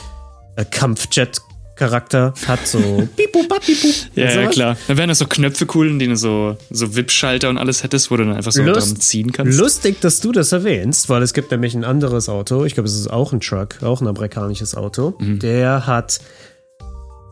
äh, 0.57 0.65
Kampfjet 0.65 1.41
Charakter 1.77 2.33
hat, 2.47 2.67
so 2.67 2.79
bipu, 3.17 3.43
bipu, 3.43 3.89
Ja, 4.15 4.31
ja, 4.31 4.49
klar. 4.49 4.77
Dann 4.89 4.97
wären 4.97 5.11
das 5.11 5.19
so 5.19 5.27
Knöpfe 5.27 5.67
cool, 5.75 5.89
in 5.89 5.99
denen 5.99 6.15
du 6.15 6.17
so, 6.17 6.57
so 6.71 6.97
Wip-Schalter 6.97 7.51
und 7.51 7.59
alles 7.59 7.83
hättest, 7.83 8.11
wo 8.11 8.17
du 8.17 8.25
dann 8.25 8.35
einfach 8.35 8.53
so 8.53 8.63
Lust, 8.63 8.93
dran 8.93 9.01
ziehen 9.01 9.33
kannst. 9.33 9.59
Lustig, 9.59 10.01
dass 10.01 10.21
du 10.21 10.33
das 10.33 10.53
erwähnst, 10.53 11.11
weil 11.11 11.23
es 11.23 11.35
gibt 11.35 11.51
nämlich 11.51 11.75
ein 11.75 11.85
anderes 11.85 12.29
Auto, 12.29 12.65
ich 12.65 12.75
glaube, 12.75 12.89
es 12.89 12.99
ist 12.99 13.09
auch 13.09 13.33
ein 13.33 13.41
Truck, 13.41 13.83
auch 13.83 14.01
ein 14.01 14.09
amerikanisches 14.09 14.75
Auto, 14.75 15.17
mhm. 15.19 15.39
der 15.39 15.87
hat 15.87 16.19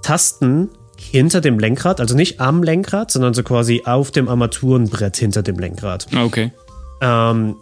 Tasten 0.03 0.69
hinter 0.99 1.41
dem 1.41 1.59
Lenkrad, 1.59 2.01
also 2.01 2.15
nicht 2.15 2.41
am 2.41 2.63
Lenkrad, 2.63 3.11
sondern 3.11 3.33
so 3.33 3.43
quasi 3.43 3.83
auf 3.87 4.11
dem 4.11 4.29
Armaturenbrett 4.29 5.17
hinter 5.17 5.43
dem 5.43 5.59
Lenkrad. 5.59 6.07
Ah, 6.15 6.25
okay. 6.25 6.53
Ähm, 7.01 7.57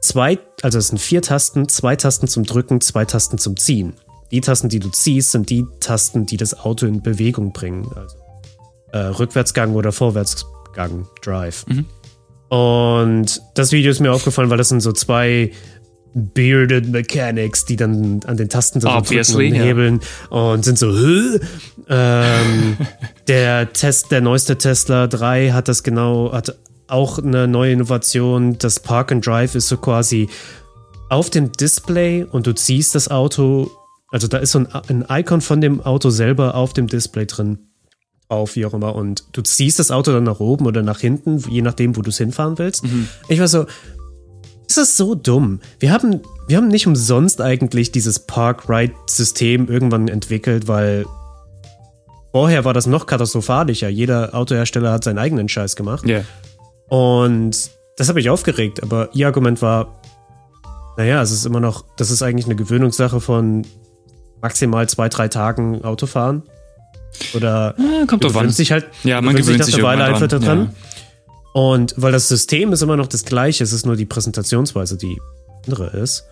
zwei, 0.00 0.38
also 0.62 0.78
es 0.78 0.88
sind 0.88 0.98
vier 0.98 1.22
Tasten, 1.22 1.68
zwei 1.68 1.96
Tasten 1.96 2.28
zum 2.28 2.44
Drücken, 2.44 2.80
zwei 2.80 3.04
Tasten 3.04 3.38
zum 3.38 3.56
Ziehen. 3.56 3.94
Die 4.30 4.40
Tasten, 4.40 4.68
die 4.68 4.78
du 4.78 4.88
ziehst, 4.90 5.32
sind 5.32 5.50
die 5.50 5.66
Tasten, 5.80 6.26
die 6.26 6.36
das 6.36 6.58
Auto 6.58 6.86
in 6.86 7.02
Bewegung 7.02 7.52
bringen. 7.52 7.90
Also 7.94 8.16
äh, 8.92 8.98
Rückwärtsgang 8.98 9.74
oder 9.74 9.92
Vorwärtsgang, 9.92 11.06
Drive. 11.22 11.66
Mhm. 11.66 11.86
Und 12.48 13.40
das 13.54 13.72
Video 13.72 13.90
ist 13.90 14.00
mir 14.00 14.12
aufgefallen, 14.12 14.50
weil 14.50 14.58
das 14.58 14.68
sind 14.68 14.80
so 14.80 14.92
zwei 14.92 15.52
bearded 16.14 16.88
Mechanics, 16.88 17.64
die 17.64 17.76
dann 17.76 18.20
an 18.26 18.36
den 18.36 18.48
Tasten 18.48 18.80
so 18.80 18.88
drücken 18.88 19.36
und 19.36 19.54
hebeln 19.54 20.00
ja. 20.30 20.36
und 20.36 20.64
sind 20.64 20.78
so 20.78 20.90
ähm, 21.88 22.76
der 23.28 23.72
Test, 23.72 24.10
der 24.10 24.20
neueste 24.20 24.58
Tesla 24.58 25.06
3 25.06 25.50
hat 25.50 25.68
das 25.68 25.82
genau, 25.82 26.32
hat 26.32 26.56
auch 26.90 27.18
eine 27.18 27.48
neue 27.48 27.72
Innovation. 27.72 28.58
Das 28.58 28.80
Park 28.80 29.12
and 29.12 29.26
Drive 29.26 29.54
ist 29.54 29.68
so 29.68 29.76
quasi 29.76 30.28
auf 31.08 31.30
dem 31.30 31.52
Display 31.52 32.24
und 32.24 32.46
du 32.46 32.54
ziehst 32.54 32.94
das 32.94 33.10
Auto, 33.10 33.70
also 34.10 34.28
da 34.28 34.38
ist 34.38 34.52
so 34.52 34.60
ein, 34.60 34.68
ein 34.88 35.04
Icon 35.08 35.40
von 35.40 35.60
dem 35.60 35.80
Auto 35.80 36.10
selber 36.10 36.54
auf 36.54 36.72
dem 36.72 36.86
Display 36.86 37.26
drin. 37.26 37.58
Auf, 38.28 38.54
wie 38.54 38.64
auch 38.64 38.74
immer. 38.74 38.94
Und 38.94 39.24
du 39.32 39.42
ziehst 39.42 39.80
das 39.80 39.90
Auto 39.90 40.12
dann 40.12 40.22
nach 40.22 40.38
oben 40.38 40.66
oder 40.66 40.82
nach 40.82 41.00
hinten, 41.00 41.38
je 41.50 41.62
nachdem, 41.62 41.96
wo 41.96 42.02
du 42.02 42.10
es 42.10 42.18
hinfahren 42.18 42.58
willst. 42.58 42.84
Mhm. 42.84 43.08
Ich 43.28 43.40
war 43.40 43.48
so, 43.48 43.66
Das 44.68 44.76
ist 44.76 44.96
so 44.96 45.16
dumm. 45.16 45.58
Wir 45.80 45.90
haben, 45.90 46.20
wir 46.46 46.56
haben 46.56 46.68
nicht 46.68 46.86
umsonst 46.86 47.40
eigentlich 47.40 47.90
dieses 47.90 48.20
Park-Ride-System 48.20 49.66
irgendwann 49.68 50.06
entwickelt, 50.06 50.68
weil 50.68 51.06
vorher 52.30 52.64
war 52.64 52.72
das 52.72 52.86
noch 52.86 53.06
katastrophalischer. 53.06 53.88
Jeder 53.88 54.32
Autohersteller 54.32 54.92
hat 54.92 55.02
seinen 55.02 55.18
eigenen 55.18 55.48
Scheiß 55.48 55.74
gemacht. 55.74 56.06
Ja. 56.06 56.22
Und 56.90 57.70
das 57.96 58.08
habe 58.08 58.20
ich 58.20 58.28
aufgeregt, 58.28 58.82
aber 58.82 59.08
ihr 59.14 59.26
Argument 59.26 59.62
war, 59.62 60.00
naja, 60.96 61.22
es 61.22 61.30
ist 61.30 61.46
immer 61.46 61.60
noch, 61.60 61.84
das 61.96 62.10
ist 62.10 62.22
eigentlich 62.22 62.46
eine 62.46 62.56
Gewöhnungssache 62.56 63.20
von 63.20 63.64
maximal 64.42 64.88
zwei, 64.88 65.08
drei 65.08 65.28
Tagen 65.28 65.82
Autofahren. 65.84 66.42
Oder 67.34 67.74
Ja, 67.78 68.06
kommt 68.06 68.24
drauf 68.24 68.36
an. 68.36 68.50
dich 68.50 68.72
halt, 68.72 68.86
Ja, 69.04 69.20
man 69.20 69.34
gewöhnt 69.36 69.58
nach 69.58 69.66
sich 69.66 69.76
einer 69.76 69.84
Weile 69.84 70.02
irgendwann 70.04 70.22
einfach 70.24 70.38
dran. 70.38 70.58
dran. 70.66 70.74
Und 71.52 71.94
weil 71.96 72.12
das 72.12 72.28
System 72.28 72.72
ist 72.72 72.82
immer 72.82 72.96
noch 72.96 73.06
das 73.08 73.24
gleiche, 73.24 73.64
es 73.64 73.72
ist 73.72 73.86
nur 73.86 73.96
die 73.96 74.06
Präsentationsweise, 74.06 74.96
die 74.96 75.18
andere 75.66 75.88
ist. 75.96 76.24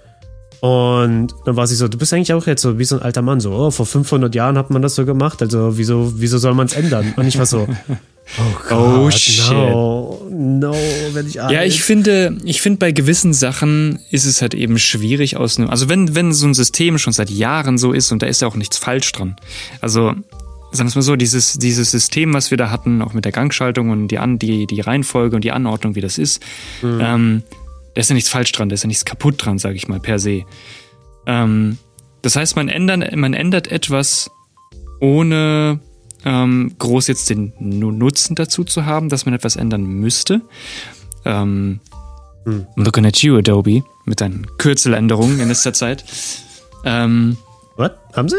Und 0.61 1.29
dann 1.45 1.57
war 1.57 1.67
sie 1.67 1.77
so, 1.77 1.87
du 1.88 1.99
bist 1.99 2.12
eigentlich 2.12 2.33
auch 2.33 2.47
jetzt 2.47 2.62
so 2.62 2.79
wie 2.79 2.85
so 2.85 2.97
ein 2.97 3.03
alter 3.03 3.23
Mann, 3.23 3.38
so, 3.41 3.53
oh, 3.53 3.71
vor 3.71 3.87
500 3.87 4.35
Jahren 4.35 4.59
hat 4.59 4.71
man 4.71 4.83
das 4.83 4.97
so 4.97 5.05
gemacht, 5.05 5.41
also 5.41 5.79
wieso, 5.79 6.12
wieso 6.17 6.38
soll 6.38 6.55
man 6.55 6.67
es 6.67 6.73
ändern? 6.75 7.15
Und 7.17 7.27
ich 7.27 7.38
war 7.38 7.47
so, 7.47 7.69
oh 8.39 8.43
Oh, 8.71 9.05
Gott, 9.05 9.15
shit. 9.15 9.51
no, 9.51 10.27
no, 10.31 10.75
wenn 11.13 11.27
ich 11.27 11.41
alt. 11.41 11.51
Ja, 11.53 11.63
ich 11.65 11.83
finde, 11.83 12.37
ich 12.45 12.61
finde 12.61 12.79
bei 12.79 12.93
gewissen 12.93 13.33
Sachen 13.33 13.99
ist 14.11 14.27
es 14.27 14.43
halt 14.43 14.55
eben 14.55 14.79
schwierig 14.79 15.37
aus 15.37 15.59
einem, 15.59 15.71
also 15.71 15.89
wenn, 15.89 16.15
wenn 16.15 16.33
so 16.33 16.47
ein 16.47 16.55
System 16.55 16.99
schon 16.99 17.13
seit 17.13 17.31
Jahren 17.31 17.79
so 17.79 17.93
ist 17.93 18.13
und 18.13 18.23
da 18.23 18.27
ist 18.27 18.43
ja 18.43 18.49
auch 18.49 18.57
nichts 18.57 18.77
falsch 18.79 19.11
dran. 19.13 19.37
Also, 19.81 20.09
sagen 20.09 20.25
wir 20.71 20.87
es 20.87 20.95
mal 20.95 21.03
so, 21.03 21.17
dieses, 21.17 21.55
dieses 21.55 21.91
System, 21.91 22.35
was 22.35 22.51
wir 22.51 22.59
da 22.59 22.71
hatten, 22.71 23.01
auch 23.03 23.15
mit 23.15 23.25
der 23.25 23.33
Gangschaltung 23.33 23.91
und 23.91 24.09
die, 24.09 24.19
An 24.19 24.39
die, 24.39 24.67
die 24.67 24.81
Reihenfolge 24.81 25.35
und 25.35 25.43
die 25.45 25.53
Anordnung, 25.53 25.95
wie 25.95 26.03
das 26.03 26.19
ist, 26.19 26.43
ähm, 26.83 27.43
da 27.95 28.01
ist 28.01 28.11
ja 28.11 28.15
nichts 28.15 28.29
falsch 28.31 28.53
dran, 28.53 28.69
da 28.69 28.75
ist 28.75 28.83
ja 28.85 28.89
nichts 28.89 29.05
kaputt 29.07 29.37
dran, 29.45 29.59
sage 29.59 29.77
ich 29.77 29.89
mal, 29.89 29.99
per 30.01 30.19
se. 30.19 30.43
Ähm, 31.27 31.79
das 32.23 32.37
heißt, 32.37 32.57
man 32.57 32.69
ändert, 32.69 33.17
man 33.17 33.33
ändert 33.33 33.69
etwas, 33.69 34.31
ohne 35.01 35.81
ähm, 36.25 36.75
groß 36.79 37.07
jetzt 37.07 37.31
den 37.31 37.53
Nu- 37.59 37.91
Nutzen 37.93 38.35
dazu 38.35 38.65
zu 38.65 38.85
haben, 38.87 39.09
dass 39.09 39.25
man 39.27 39.35
etwas 39.35 39.57
ändern 39.57 39.83
müsste. 39.85 40.41
Ähm, 41.25 41.81
I'm 42.47 42.65
looking 42.77 43.05
at 43.07 43.19
you, 43.19 43.37
Adobe, 43.37 43.83
mit 44.05 44.21
deinen 44.21 44.47
Kürzeländerungen 44.59 45.39
in 45.41 45.49
letzter 45.49 45.73
Zeit. 45.75 46.05
Ähm, 46.85 47.37
Was? 47.77 47.93
Haben 48.15 48.29
sie? 48.29 48.37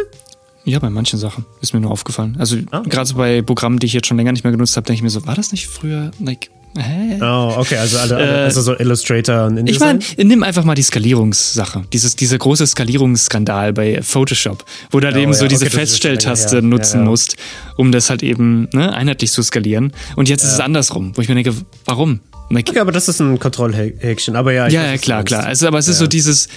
ja, 0.65 0.77
bei 0.79 0.89
manchen 0.89 1.17
Sachen 1.19 1.45
ist 1.61 1.73
mir 1.73 1.79
nur 1.79 1.89
aufgefallen. 1.91 2.35
Also 2.39 2.57
Ah. 2.71 2.81
gerade 2.85 3.05
so 3.07 3.15
bei 3.15 3.41
Programmen, 3.41 3.79
die 3.79 3.87
ich 3.87 3.93
jetzt 3.93 4.07
schon 4.07 4.17
länger 4.17 4.31
nicht 4.31 4.43
mehr 4.43 4.51
genutzt 4.51 4.75
habe, 4.77 4.85
denke 4.85 4.97
ich 4.97 5.03
mir 5.03 5.09
so, 5.09 5.25
war 5.25 5.35
das 5.35 5.51
nicht 5.51 5.67
früher, 5.67 6.11
like, 6.19 6.49
hä? 6.77 7.17
Oh, 7.21 7.53
okay, 7.57 7.77
also, 7.77 7.97
Äh, 8.15 8.43
also 8.45 8.61
so 8.61 8.77
Illustrator 8.77 9.45
und 9.47 9.53
Ich 9.53 9.59
InDesign? 9.81 9.99
meine, 10.17 10.27
nimm 10.27 10.43
einfach 10.43 10.63
mal 10.63 10.75
die 10.75 10.81
Skalierungssache. 10.83 11.83
Dieses, 11.93 12.15
dieser 12.15 12.37
große 12.37 12.65
Skalierungsskandal 12.67 13.73
bei 13.73 14.01
Photoshop, 14.01 14.63
wo 14.91 14.99
du 14.99 15.07
halt 15.07 15.15
Oh, 15.17 15.19
eben 15.19 15.33
so 15.33 15.43
ja, 15.43 15.47
diese 15.49 15.65
okay, 15.65 15.75
Feststelltaste 15.77 16.57
her. 16.57 16.61
nutzen 16.61 16.97
Ja, 16.99 17.03
ja. 17.03 17.09
musst, 17.09 17.35
um 17.77 17.91
das 17.91 18.09
halt 18.09 18.23
eben 18.23 18.67
ne, 18.73 18.93
einheitlich 18.93 19.31
zu 19.31 19.41
skalieren. 19.43 19.93
Und 20.15 20.29
jetzt 20.29 20.43
ist 20.43 20.53
es 20.53 20.59
andersrum, 20.59 21.11
wo 21.15 21.21
ich 21.21 21.29
mir 21.29 21.35
denke, 21.35 21.53
warum? 21.85 22.19
Like, 22.51 22.69
Okay, 22.69 22.79
aber 22.79 22.91
das 22.91 23.07
ist 23.07 23.19
ein 23.19 23.37
Kontrollhäkchen, 23.39 24.35
aber 24.35 24.53
ja. 24.53 24.67
ich 24.67 24.73
ja, 24.73 24.81
weiß, 24.81 24.91
ja, 24.91 24.97
klar, 24.97 25.23
klar. 25.23 25.43
Also, 25.45 25.67
aber 25.67 25.77
es 25.79 25.87
ist 25.87 25.97
Ja. 25.97 26.05
so 26.05 26.07
dieses, 26.07 26.47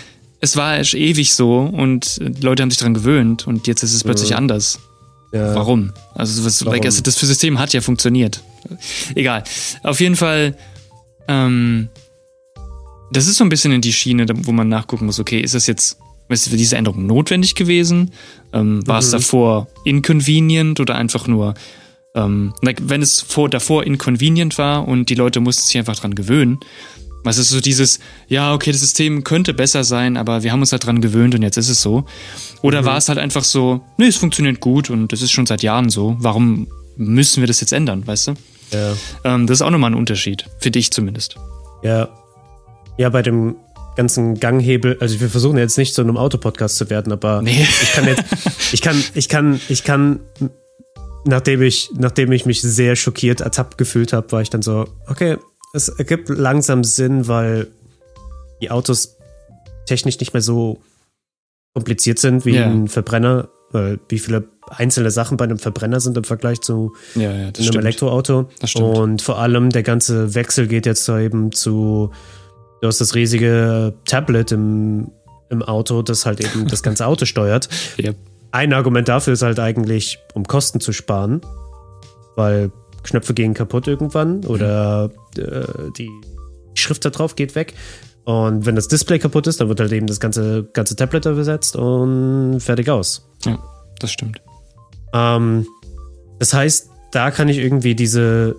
es 0.40 0.56
war 0.56 0.78
ewig 0.78 1.34
so 1.34 1.58
und 1.60 2.18
Leute 2.42 2.62
haben 2.62 2.70
sich 2.70 2.78
dran 2.80 2.94
gewöhnt 2.94 3.46
und 3.46 3.66
jetzt 3.66 3.82
ist 3.82 3.92
es 3.94 4.02
plötzlich 4.02 4.34
anders. 4.34 4.78
Ja. 5.32 5.54
Warum? 5.54 5.92
Also, 6.14 6.44
was, 6.44 6.64
Warum? 6.64 6.74
Like, 6.74 6.84
also 6.84 7.02
das 7.02 7.14
System 7.16 7.58
hat 7.58 7.72
ja 7.72 7.80
funktioniert. 7.80 8.42
Egal. 9.14 9.44
Auf 9.82 10.00
jeden 10.00 10.16
Fall, 10.16 10.56
ähm, 11.28 11.88
das 13.12 13.26
ist 13.26 13.36
so 13.36 13.44
ein 13.44 13.48
bisschen 13.48 13.72
in 13.72 13.80
die 13.80 13.92
Schiene, 13.92 14.26
wo 14.28 14.52
man 14.52 14.68
nachgucken 14.68 15.06
muss, 15.06 15.18
okay, 15.20 15.40
ist 15.40 15.54
das 15.54 15.66
jetzt, 15.66 15.98
ist 16.28 16.50
diese 16.52 16.76
Änderung 16.76 17.06
notwendig 17.06 17.54
gewesen? 17.54 18.12
Ähm, 18.52 18.86
war 18.86 18.98
es 18.98 19.08
Mhm. 19.08 19.12
davor 19.12 19.68
inconvenient 19.84 20.80
oder 20.80 20.94
einfach 20.96 21.26
nur, 21.26 21.54
ähm, 22.14 22.52
like, 22.62 22.80
wenn 22.84 23.02
es 23.02 23.20
vor, 23.20 23.48
davor 23.48 23.84
inconvenient 23.84 24.58
war 24.58 24.86
und 24.86 25.08
die 25.08 25.14
Leute 25.14 25.40
mussten 25.40 25.62
sich 25.62 25.78
einfach 25.78 25.96
dran 25.96 26.14
gewöhnen, 26.14 26.60
was 27.24 27.38
ist 27.38 27.50
so 27.50 27.60
dieses, 27.60 28.00
ja, 28.28 28.52
okay, 28.54 28.72
das 28.72 28.80
System 28.80 29.24
könnte 29.24 29.54
besser 29.54 29.84
sein, 29.84 30.16
aber 30.16 30.42
wir 30.42 30.52
haben 30.52 30.60
uns 30.60 30.72
halt 30.72 30.84
dran 30.86 31.00
gewöhnt 31.00 31.34
und 31.34 31.42
jetzt 31.42 31.56
ist 31.56 31.68
es 31.68 31.82
so. 31.82 32.04
Oder 32.62 32.84
war 32.84 32.96
es 32.96 33.08
halt 33.08 33.18
einfach 33.18 33.44
so, 33.44 33.80
nee, 33.96 34.06
es 34.06 34.16
funktioniert 34.16 34.60
gut 34.60 34.90
und 34.90 35.12
es 35.12 35.22
ist 35.22 35.30
schon 35.32 35.46
seit 35.46 35.62
Jahren 35.62 35.88
so, 35.88 36.16
warum 36.18 36.68
müssen 36.96 37.40
wir 37.42 37.46
das 37.46 37.60
jetzt 37.60 37.72
ändern, 37.72 38.06
weißt 38.06 38.28
du? 38.28 38.34
Ja. 38.72 38.94
Ähm, 39.24 39.46
das 39.46 39.58
ist 39.58 39.62
auch 39.62 39.70
nochmal 39.70 39.90
ein 39.90 39.96
Unterschied, 39.96 40.46
für 40.58 40.70
dich 40.70 40.90
zumindest. 40.92 41.36
Ja. 41.82 42.08
Ja, 42.98 43.08
bei 43.08 43.22
dem 43.22 43.56
ganzen 43.96 44.40
Ganghebel, 44.40 44.96
also 45.00 45.20
wir 45.20 45.28
versuchen 45.28 45.58
jetzt 45.58 45.76
nicht 45.78 45.94
zu 45.94 46.02
einem 46.02 46.16
Autopodcast 46.16 46.76
zu 46.76 46.90
werden, 46.90 47.12
aber 47.12 47.42
Nee. 47.42 47.66
ich 47.82 47.92
kann 47.92 48.06
jetzt, 48.06 48.24
ich 48.72 48.80
kann, 48.80 49.02
ich 49.14 49.28
kann, 49.28 49.60
ich 49.68 49.84
kann, 49.84 50.20
nachdem 51.24 51.62
ich, 51.62 51.90
nachdem 51.94 52.32
ich 52.32 52.46
mich 52.46 52.62
sehr 52.62 52.96
schockiert 52.96 53.40
ertappt 53.42 53.78
gefühlt 53.78 54.12
habe, 54.12 54.32
war 54.32 54.40
ich 54.42 54.50
dann 54.50 54.62
so, 54.62 54.86
okay, 55.06 55.36
es 55.72 55.88
ergibt 55.88 56.28
langsam 56.28 56.84
Sinn, 56.84 57.28
weil 57.28 57.68
die 58.60 58.70
Autos 58.70 59.16
technisch 59.86 60.18
nicht 60.20 60.32
mehr 60.32 60.42
so 60.42 60.80
kompliziert 61.74 62.18
sind 62.18 62.44
wie 62.44 62.56
Ja. 62.56 62.66
ein 62.66 62.88
Verbrenner, 62.88 63.48
weil 63.70 63.98
wie 64.08 64.18
viele 64.18 64.44
einzelne 64.68 65.10
Sachen 65.10 65.36
bei 65.36 65.44
einem 65.44 65.58
Verbrenner 65.58 66.00
sind 66.00 66.16
im 66.16 66.24
Vergleich 66.24 66.60
zu 66.60 66.92
Ja, 67.14 67.22
ja, 67.22 67.30
einem 67.46 67.54
stimmt. 67.54 67.76
Elektroauto. 67.76 68.48
Und 68.78 69.22
vor 69.22 69.38
allem 69.38 69.70
der 69.70 69.82
ganze 69.82 70.34
Wechsel 70.34 70.66
geht 70.68 70.86
jetzt 70.86 71.08
eben 71.08 71.52
zu, 71.52 72.10
du 72.80 72.86
hast 72.86 73.00
das 73.00 73.14
riesige 73.14 73.94
Tablet 74.04 74.52
im, 74.52 75.10
im 75.50 75.62
Auto, 75.62 76.02
das 76.02 76.26
halt 76.26 76.40
eben 76.44 76.66
das 76.68 76.82
ganze 76.82 77.06
Auto 77.06 77.24
steuert. 77.24 77.68
Ja. 77.96 78.12
Ein 78.52 78.72
Argument 78.74 79.08
dafür 79.08 79.32
ist 79.32 79.42
halt 79.42 79.58
eigentlich, 79.58 80.18
um 80.34 80.44
Kosten 80.46 80.78
zu 80.78 80.92
sparen, 80.92 81.40
weil 82.36 82.70
Knöpfe 83.02 83.34
gehen 83.34 83.54
kaputt 83.54 83.86
irgendwann 83.86 84.44
oder 84.44 85.10
äh, 85.36 85.90
die 85.96 86.10
Schrift 86.74 87.04
da 87.04 87.10
drauf 87.10 87.36
geht 87.36 87.54
weg. 87.54 87.74
Und 88.24 88.66
wenn 88.66 88.76
das 88.76 88.88
Display 88.88 89.18
kaputt 89.18 89.46
ist, 89.46 89.60
dann 89.60 89.68
wird 89.68 89.80
halt 89.80 89.92
eben 89.92 90.06
das 90.06 90.20
ganze, 90.20 90.64
ganze 90.72 90.94
Tablet 90.94 91.26
übersetzt 91.26 91.74
und 91.76 92.60
fertig 92.60 92.88
aus. 92.88 93.28
ja, 93.44 93.58
das 93.98 94.12
stimmt. 94.12 94.40
Ähm, 95.12 95.66
das 96.38 96.54
heißt, 96.54 96.88
da 97.10 97.30
kann 97.30 97.48
ich 97.48 97.58
irgendwie 97.58 97.94
diese 97.94 98.56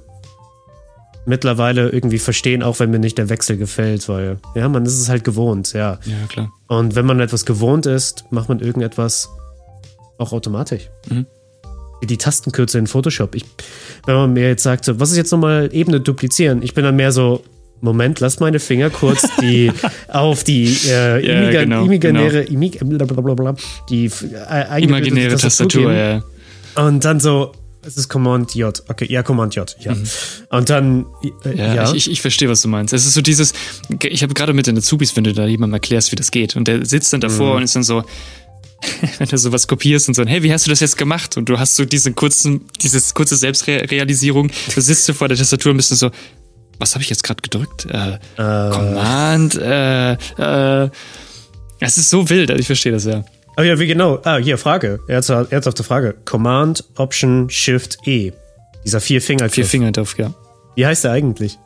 mittlerweile 1.25 1.89
irgendwie 1.89 2.19
verstehen, 2.19 2.63
auch 2.63 2.79
wenn 2.79 2.91
mir 2.91 2.99
nicht 2.99 3.17
der 3.17 3.29
Wechsel 3.29 3.57
gefällt, 3.57 4.09
weil 4.09 4.39
ja, 4.55 4.67
man 4.67 4.85
ist 4.85 4.99
es 4.99 5.09
halt 5.09 5.23
gewohnt, 5.23 5.73
ja. 5.73 5.99
Ja, 6.05 6.27
klar. 6.27 6.51
Und 6.67 6.95
wenn 6.95 7.05
man 7.05 7.19
etwas 7.19 7.45
gewohnt 7.45 7.85
ist, 7.85 8.25
macht 8.29 8.49
man 8.49 8.59
irgendetwas 8.59 9.29
auch 10.17 10.33
automatisch. 10.33 10.89
Mhm. 11.09 11.25
Wie 12.03 12.07
die 12.07 12.17
Tastenkürze 12.17 12.77
in 12.79 12.85
Photoshop. 12.87 13.33
Ich, 13.33 13.45
wenn 14.05 14.15
man 14.15 14.33
mir 14.33 14.49
jetzt 14.49 14.63
sagt, 14.63 14.83
so, 14.83 14.99
was 14.99 15.11
ist 15.11 15.15
jetzt 15.15 15.31
nochmal 15.31 15.69
Ebene 15.71 16.01
duplizieren? 16.01 16.61
Ich 16.61 16.73
bin 16.73 16.83
dann 16.83 16.97
mehr 16.97 17.13
so, 17.13 17.45
Moment, 17.79 18.19
lass 18.19 18.41
meine 18.41 18.59
Finger 18.59 18.89
kurz 18.89 19.25
die 19.39 19.71
auf 20.09 20.43
die 20.43 20.65
äh, 20.85 21.25
Ja, 21.25 21.33
imiga- 21.49 21.61
genau, 21.61 21.85
imaginäre, 21.85 22.41
imig- 22.43 22.83
blablabla, 22.83 23.55
die 23.89 24.11
äh, 24.49 24.83
Imaginäre 24.83 25.37
Tastatur, 25.37 25.91
geben. 25.93 25.95
ja. 25.95 26.23
Und 26.83 27.05
dann 27.05 27.21
so, 27.21 27.53
es 27.85 27.95
ist 27.95 28.09
Command 28.09 28.53
J. 28.53 28.83
Okay, 28.89 29.05
ja, 29.09 29.23
Command 29.23 29.55
J. 29.55 29.73
Ja. 29.79 29.95
Und 30.49 30.69
dann, 30.69 31.05
äh, 31.45 31.49
Mhm. 31.53 31.57
Ja, 31.57 31.75
ja. 31.75 31.83
Ich, 31.91 31.95
ich, 31.95 32.11
ich 32.11 32.21
verstehe, 32.21 32.49
was 32.49 32.61
du 32.63 32.67
meinst. 32.67 32.93
Es 32.93 33.05
ist 33.05 33.13
so 33.13 33.21
dieses, 33.21 33.53
ich 34.03 34.23
habe 34.23 34.33
gerade 34.33 34.51
mit 34.51 34.67
den 34.67 34.77
Azubis, 34.77 35.15
wenn 35.15 35.23
du 35.23 35.33
da 35.33 35.45
jemandem 35.45 35.75
erklärst, 35.75 36.11
wie 36.11 36.17
das 36.17 36.31
geht. 36.31 36.57
Und 36.57 36.67
der 36.67 36.85
sitzt 36.85 37.13
dann 37.13 37.21
davor 37.21 37.51
Mhm. 37.51 37.55
und 37.59 37.63
ist 37.63 37.77
dann 37.77 37.83
so, 37.83 38.03
wenn 39.17 39.27
du 39.27 39.37
sowas 39.37 39.67
kopierst 39.67 40.07
und 40.07 40.13
so, 40.13 40.25
hey, 40.25 40.43
wie 40.43 40.51
hast 40.53 40.65
du 40.65 40.69
das 40.69 40.79
jetzt 40.79 40.97
gemacht? 40.97 41.37
Und 41.37 41.49
du 41.49 41.59
hast 41.59 41.75
so 41.75 41.85
diesen 41.85 42.15
kurzen, 42.15 42.61
dieses 42.81 43.13
kurze 43.13 43.35
Selbstrealisierung, 43.35 44.49
du 44.73 44.81
sitzt 44.81 45.05
so 45.05 45.13
vor 45.13 45.27
der 45.27 45.37
Tastatur 45.37 45.71
und 45.71 45.77
bist 45.77 45.89
so, 45.89 46.11
was 46.79 46.95
habe 46.95 47.03
ich 47.03 47.09
jetzt 47.09 47.23
gerade 47.23 47.41
gedrückt? 47.41 47.85
Äh, 47.85 48.17
Command, 48.37 49.55
äh, 49.55 50.13
äh, 50.13 50.89
es 51.79 51.97
ist 51.97 52.09
so 52.09 52.29
wild, 52.29 52.49
also 52.49 52.59
ich 52.59 52.67
verstehe 52.67 52.91
das 52.91 53.05
ja. 53.05 53.23
Oh 53.57 53.61
ja, 53.61 53.77
wie 53.79 53.85
genau? 53.87 54.19
Ah, 54.23 54.37
hier, 54.37 54.57
Frage. 54.57 54.99
Ernsthaft- 55.07 55.51
Ernsthafte 55.51 55.83
Frage. 55.83 56.15
Command, 56.25 56.83
Option, 56.95 57.49
Shift, 57.51 57.97
E. 58.07 58.31
Dieser 58.83 58.99
vier 58.99 59.21
Finger. 59.21 59.47
Vier 59.49 59.65
Finger 59.65 59.91
drauf, 59.91 60.15
ja. 60.17 60.33
Wie 60.75 60.85
heißt 60.85 61.03
der 61.03 61.11
eigentlich? 61.11 61.59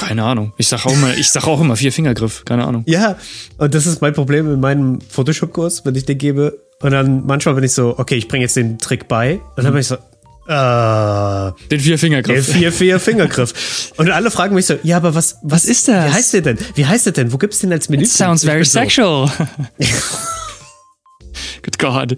Keine 0.00 0.24
Ahnung. 0.24 0.52
Ich 0.56 0.68
sag 0.68 0.86
auch 0.86 0.92
immer, 0.92 1.16
ich 1.16 1.30
sag 1.30 1.46
auch 1.46 1.60
immer 1.60 1.76
vier 1.76 1.92
Fingergriff, 1.92 2.44
keine 2.44 2.66
Ahnung. 2.66 2.84
Ja, 2.86 3.16
und 3.58 3.74
das 3.74 3.86
ist 3.86 4.00
mein 4.00 4.14
Problem 4.14 4.52
in 4.52 4.60
meinem 4.60 5.00
Photoshop-Kurs, 5.00 5.84
wenn 5.84 5.94
ich 5.94 6.04
den 6.04 6.18
gebe. 6.18 6.58
Und 6.80 6.92
dann 6.92 7.26
manchmal 7.26 7.54
bin 7.54 7.64
ich 7.64 7.72
so, 7.72 7.98
okay, 7.98 8.14
ich 8.14 8.26
bringe 8.26 8.42
jetzt 8.42 8.56
den 8.56 8.78
Trick 8.78 9.08
bei. 9.08 9.40
Und 9.56 9.64
dann 9.64 9.72
bin 9.72 9.80
ich 9.80 9.86
so, 9.86 9.96
äh, 10.50 11.52
Den 11.70 11.80
vier 11.80 11.98
Fingergriff. 11.98 12.52
vier, 12.52 12.72
vier 12.72 12.98
Fingergriff. 12.98 13.92
Und 13.98 14.10
alle 14.10 14.30
fragen 14.30 14.54
mich 14.54 14.66
so, 14.66 14.74
ja, 14.82 14.96
aber 14.96 15.14
was, 15.14 15.38
was, 15.42 15.64
ist 15.64 15.86
das? 15.86 16.06
Wie 16.06 16.12
heißt 16.12 16.32
der 16.34 16.40
denn? 16.40 16.58
Wie 16.74 16.86
heißt 16.86 17.06
der 17.06 17.12
denn? 17.12 17.32
Wo 17.32 17.38
gibt's 17.38 17.60
den 17.60 17.72
als 17.72 17.88
Menü? 17.88 18.04
Sounds 18.06 18.44
very 18.44 18.64
so, 18.64 18.80
sexual. 18.80 19.30
Good 21.62 21.78
God. 21.78 22.16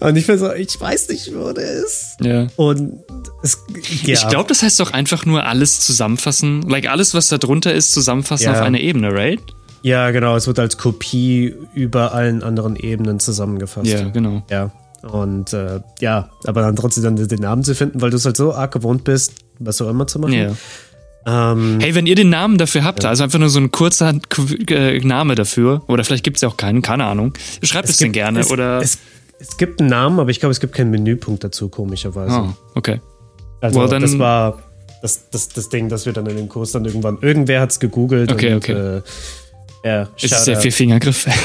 Und 0.00 0.16
ich 0.16 0.26
so, 0.26 0.52
ich 0.52 0.80
weiß 0.80 1.08
nicht, 1.08 1.34
wo 1.34 1.52
der 1.52 1.70
ist. 1.70 2.16
Ja. 2.20 2.46
Und 2.56 2.98
es, 3.42 3.58
ja. 4.04 4.14
Ich 4.14 4.28
glaube, 4.28 4.48
das 4.48 4.62
heißt 4.62 4.78
doch 4.80 4.92
einfach 4.92 5.26
nur 5.26 5.44
alles 5.46 5.80
zusammenfassen. 5.80 6.62
Like 6.62 6.88
alles, 6.88 7.14
was 7.14 7.28
da 7.28 7.38
drunter 7.38 7.72
ist, 7.72 7.92
zusammenfassen 7.92 8.46
Ja. 8.46 8.52
auf 8.52 8.60
eine 8.60 8.80
Ebene, 8.80 9.12
right? 9.12 9.40
Ja, 9.82 10.10
genau, 10.10 10.36
es 10.36 10.46
wird 10.46 10.58
als 10.58 10.76
Kopie 10.76 11.54
über 11.74 12.12
allen 12.12 12.42
anderen 12.42 12.76
Ebenen 12.76 13.20
zusammengefasst. 13.20 13.86
Ja, 13.86 14.08
genau. 14.08 14.42
Ja. 14.50 14.70
Und 15.02 15.52
äh, 15.52 15.80
ja, 16.00 16.28
aber 16.44 16.62
dann 16.62 16.74
trotzdem 16.74 17.04
dann 17.04 17.16
den 17.16 17.38
Namen 17.38 17.62
zu 17.62 17.74
finden, 17.74 18.00
weil 18.00 18.10
du 18.10 18.16
es 18.16 18.24
halt 18.24 18.36
so 18.36 18.52
arg 18.52 18.72
gewohnt 18.72 19.04
bist, 19.04 19.34
was 19.60 19.80
auch 19.80 19.88
immer 19.88 20.06
zu 20.08 20.18
machen. 20.18 20.32
Ja. 20.32 20.56
Ähm, 21.26 21.78
Hey, 21.80 21.94
wenn 21.94 22.06
ihr 22.06 22.14
den 22.14 22.30
Namen 22.30 22.58
dafür 22.58 22.84
habt, 22.84 23.04
also 23.04 23.24
einfach 23.24 23.38
nur 23.38 23.48
so 23.48 23.60
ein 23.60 23.70
kurzer 23.70 24.14
äh, 24.68 24.98
Name 25.00 25.34
dafür, 25.34 25.82
oder 25.86 26.04
vielleicht 26.04 26.24
gibt 26.24 26.36
es 26.36 26.42
ja 26.42 26.48
auch 26.48 26.56
keinen, 26.56 26.82
keine 26.82 27.04
Ahnung. 27.04 27.34
Schreibt 27.62 27.88
es, 27.88 27.96
denn 27.98 28.12
gerne, 28.12 28.40
es, 28.40 28.50
oder? 28.50 28.80
Es, 28.80 28.98
es 29.38 29.56
gibt 29.56 29.80
einen 29.80 29.90
Namen, 29.90 30.20
aber 30.20 30.30
ich 30.30 30.40
glaube, 30.40 30.52
es 30.52 30.60
gibt 30.60 30.74
keinen 30.74 30.90
Menüpunkt 30.90 31.44
dazu, 31.44 31.68
komischerweise. 31.68 32.34
oh, 32.34 32.54
okay. 32.74 33.00
Also 33.60 33.80
well, 33.80 34.00
das 34.00 34.18
war 34.18 34.62
das, 35.02 35.30
das, 35.30 35.48
das 35.48 35.68
Ding, 35.68 35.88
das 35.88 36.06
wir 36.06 36.12
dann 36.12 36.26
in 36.26 36.36
dem 36.36 36.48
Kurs 36.48 36.72
dann 36.72 36.84
irgendwann, 36.84 37.18
irgendwer 37.20 37.60
hat 37.60 37.70
es 37.70 37.80
gegoogelt 37.80 38.32
Okay, 38.32 38.54
und 38.54 38.56
okay. 38.58 38.72
Äh, 38.72 39.02
ja, 39.84 40.08
Es 40.16 40.32
ist 40.32 40.44
der 40.44 40.60
Vierfingergriff. 40.60 41.26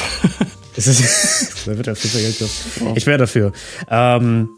Es 0.75 0.87
ist, 0.87 1.67
da 1.67 1.77
wird 1.77 1.85
jeden 1.85 1.97
Fall 1.97 2.21
Geld 2.21 2.97
Ich 2.97 3.05
wäre 3.05 3.19
dafür. 3.19 3.51
Ähm, 3.89 4.49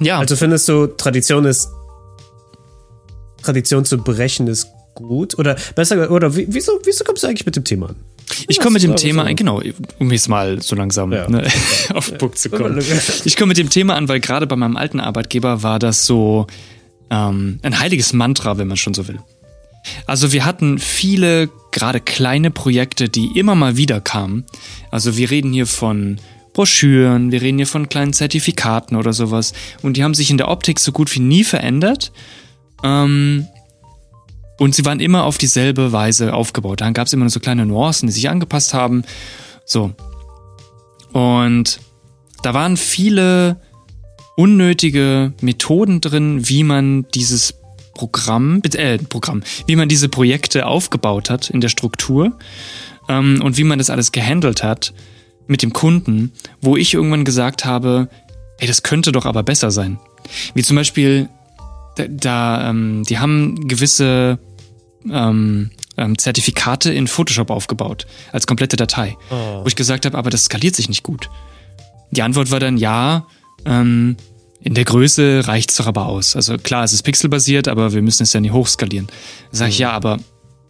ja, 0.00 0.18
also 0.18 0.36
findest 0.36 0.68
du, 0.68 0.86
Tradition 0.86 1.44
ist 1.44 1.68
Tradition 3.42 3.84
zu 3.84 3.98
brechen 3.98 4.46
ist 4.48 4.68
gut? 4.94 5.38
Oder 5.38 5.56
besser, 5.74 6.10
oder 6.10 6.34
wie- 6.36 6.46
wieso, 6.48 6.72
wieso 6.84 7.04
kommst 7.04 7.22
du 7.22 7.28
eigentlich 7.28 7.46
mit 7.46 7.56
dem 7.56 7.64
Thema 7.64 7.90
an? 7.90 7.96
ich 8.46 8.58
komme 8.60 8.74
mit 8.74 8.82
dem 8.82 8.94
Thema, 8.96 9.24
was- 9.24 9.36
genau, 9.36 9.62
um 9.98 10.12
jetzt 10.12 10.28
mal 10.28 10.60
so 10.60 10.76
langsam 10.76 11.12
Ja. 11.12 11.28
ne, 11.30 11.46
auf 11.94 12.10
den 12.10 12.18
Punkt 12.18 12.38
zu 12.38 12.50
kommen. 12.50 12.78
Ich 13.24 13.36
komme 13.36 13.48
mit 13.48 13.56
dem 13.58 13.70
Thema 13.70 13.94
an, 13.94 14.08
weil 14.08 14.20
gerade 14.20 14.46
bei 14.46 14.54
meinem 14.56 14.76
alten 14.76 15.00
Arbeitgeber 15.00 15.62
war 15.62 15.78
das 15.78 16.04
so 16.04 16.46
ähm, 17.10 17.58
ein 17.62 17.78
heiliges 17.78 18.12
Mantra, 18.12 18.58
wenn 18.58 18.68
man 18.68 18.76
schon 18.76 18.92
so 18.92 19.08
will. 19.08 19.18
Also 20.06 20.32
wir 20.32 20.44
hatten 20.44 20.78
viele, 20.78 21.48
gerade 21.70 22.00
kleine 22.00 22.50
Projekte, 22.50 23.08
die 23.08 23.38
immer 23.38 23.54
mal 23.54 23.76
wieder 23.78 24.00
kamen. 24.02 24.44
Also 24.90 25.16
wir 25.16 25.30
reden 25.30 25.52
hier 25.54 25.66
von 25.66 26.18
Broschüren, 26.58 27.30
wir 27.30 27.40
reden 27.40 27.58
hier 27.58 27.68
von 27.68 27.88
kleinen 27.88 28.12
Zertifikaten 28.12 28.96
oder 28.96 29.12
sowas. 29.12 29.52
Und 29.82 29.96
die 29.96 30.02
haben 30.02 30.14
sich 30.14 30.28
in 30.28 30.38
der 30.38 30.48
Optik 30.48 30.80
so 30.80 30.90
gut 30.90 31.14
wie 31.14 31.20
nie 31.20 31.44
verändert. 31.44 32.10
Ähm, 32.82 33.46
und 34.58 34.74
sie 34.74 34.84
waren 34.84 34.98
immer 34.98 35.22
auf 35.22 35.38
dieselbe 35.38 35.92
Weise 35.92 36.34
aufgebaut. 36.34 36.80
Dann 36.80 36.94
gab 36.94 37.06
es 37.06 37.12
immer 37.12 37.26
nur 37.26 37.30
so 37.30 37.38
kleine 37.38 37.64
Nuancen, 37.64 38.08
die 38.08 38.12
sich 38.12 38.28
angepasst 38.28 38.74
haben. 38.74 39.04
So. 39.64 39.92
Und 41.12 41.78
da 42.42 42.54
waren 42.54 42.76
viele 42.76 43.60
unnötige 44.36 45.34
Methoden 45.40 46.00
drin, 46.00 46.48
wie 46.48 46.64
man 46.64 47.06
dieses 47.14 47.54
Programm, 47.94 48.62
äh, 48.74 48.98
Programm, 48.98 49.44
wie 49.68 49.76
man 49.76 49.88
diese 49.88 50.08
Projekte 50.08 50.66
aufgebaut 50.66 51.30
hat 51.30 51.50
in 51.50 51.60
der 51.60 51.68
Struktur 51.68 52.36
ähm, 53.08 53.42
und 53.44 53.56
wie 53.58 53.64
man 53.64 53.78
das 53.78 53.90
alles 53.90 54.10
gehandelt 54.10 54.64
hat 54.64 54.92
mit 55.48 55.62
dem 55.62 55.72
Kunden, 55.72 56.32
wo 56.60 56.76
ich 56.76 56.94
irgendwann 56.94 57.24
gesagt 57.24 57.64
habe, 57.64 58.08
ey, 58.58 58.68
das 58.68 58.82
könnte 58.82 59.12
doch 59.12 59.26
aber 59.26 59.42
besser 59.42 59.70
sein. 59.70 59.98
Wie 60.54 60.62
zum 60.62 60.76
Beispiel, 60.76 61.28
da, 61.96 62.06
da 62.08 62.70
ähm, 62.70 63.02
die 63.08 63.18
haben 63.18 63.66
gewisse 63.66 64.38
ähm, 65.10 65.70
ähm, 65.96 66.16
Zertifikate 66.16 66.92
in 66.92 67.06
Photoshop 67.06 67.50
aufgebaut, 67.50 68.06
als 68.32 68.46
komplette 68.46 68.76
Datei. 68.76 69.16
Oh. 69.30 69.62
Wo 69.62 69.66
ich 69.66 69.76
gesagt 69.76 70.06
habe, 70.06 70.16
aber 70.16 70.30
das 70.30 70.44
skaliert 70.44 70.76
sich 70.76 70.88
nicht 70.88 71.02
gut. 71.02 71.28
Die 72.10 72.22
Antwort 72.22 72.50
war 72.50 72.60
dann 72.60 72.76
ja, 72.76 73.26
ähm, 73.64 74.16
in 74.60 74.74
der 74.74 74.84
Größe 74.84 75.46
reicht's 75.46 75.76
doch 75.76 75.86
aber 75.86 76.06
aus. 76.06 76.36
Also 76.36 76.56
klar, 76.58 76.84
es 76.84 76.92
ist 76.92 77.02
pixelbasiert, 77.02 77.68
aber 77.68 77.92
wir 77.92 78.02
müssen 78.02 78.24
es 78.24 78.32
ja 78.32 78.40
nicht 78.40 78.52
hochskalieren. 78.52 79.08
Da 79.52 79.58
sage 79.58 79.70
ich, 79.70 79.78
ja, 79.78 79.92
aber 79.92 80.18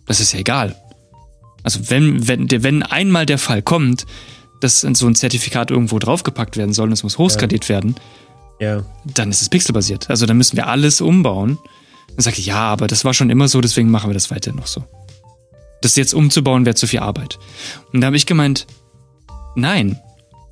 das 0.07 0.21
ist 0.21 0.33
ja 0.33 0.41
egal. 0.41 0.77
Also 1.63 1.91
wenn, 1.91 2.29
wenn, 2.29 2.51
wenn 2.51 2.83
einmal 2.83 3.27
der 3.27 3.39
Fall 3.39 3.63
kommt, 3.63 4.07
dass 4.61 4.81
so 4.81 5.07
ein 5.07 5.15
Zertifikat 5.15 5.71
irgendwo 5.71 5.99
draufgepackt 5.99 6.57
werden 6.57 6.73
soll 6.73 6.89
und 6.89 6.93
es 6.93 7.03
muss 7.03 7.19
hochskaliert 7.19 7.69
werden, 7.69 7.95
Ja. 8.61 8.85
dann 9.05 9.31
ist 9.31 9.43
es 9.43 9.49
pixelbasiert. 9.49 10.11
Also 10.11 10.27
dann 10.27 10.37
müssen 10.37 10.57
wir 10.57 10.67
alles 10.67 11.01
umbauen. 11.01 11.59
Dann 12.09 12.23
sage 12.23 12.39
ich, 12.39 12.47
ja, 12.47 12.57
aber 12.57 12.87
das 12.87 13.05
war 13.05 13.15
schon 13.15 13.31
immer 13.31 13.49
so, 13.49 13.61
deswegen 13.61 13.91
machen 13.91 14.11
wir 14.11 14.15
das 14.15 14.31
weiter 14.31 14.53
noch 14.53 14.67
so. 14.67 14.85
Das 15.81 15.95
jetzt 15.95 16.15
umzubauen 16.15 16.65
wäre 16.67 16.75
zu 16.75 16.87
viel 16.89 16.99
Arbeit. 17.01 17.39
Und 17.93 18.01
da 18.01 18.07
habe 18.09 18.17
ich 18.17 18.27
gemeint, 18.27 18.67
nein, 19.55 20.01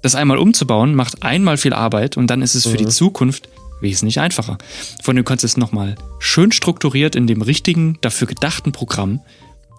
das 0.03 0.15
einmal 0.15 0.39
umzubauen 0.39 0.95
macht 0.95 1.25
einmal 1.25 1.57
viel 1.57 1.73
Arbeit 1.73 2.17
und 2.17 2.29
dann 2.29 2.43
ist 2.43 2.55
es 2.55 2.67
für 2.67 2.77
die 2.77 2.87
Zukunft 2.87 3.49
wesentlich 3.81 4.21
einfacher. 4.21 4.57
Von 5.03 5.17
dem 5.17 5.25
kannst 5.25 5.43
du 5.43 5.47
es 5.47 5.57
nochmal 5.57 5.97
schön 6.21 6.53
strukturiert 6.53 7.17
in 7.17 7.27
dem 7.27 7.43
richtigen, 7.43 7.99
dafür 8.03 8.29
gedachten 8.29 8.71
Programm, 8.73 9.21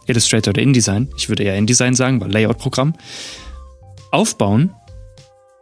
Illustrator 0.06 0.52
oder 0.52 0.62
InDesign, 0.62 1.10
ich 1.18 1.30
würde 1.30 1.44
eher 1.44 1.56
InDesign 1.58 1.94
sagen, 1.94 2.20
weil 2.22 2.32
Layout-Programm, 2.32 2.94
aufbauen 4.12 4.72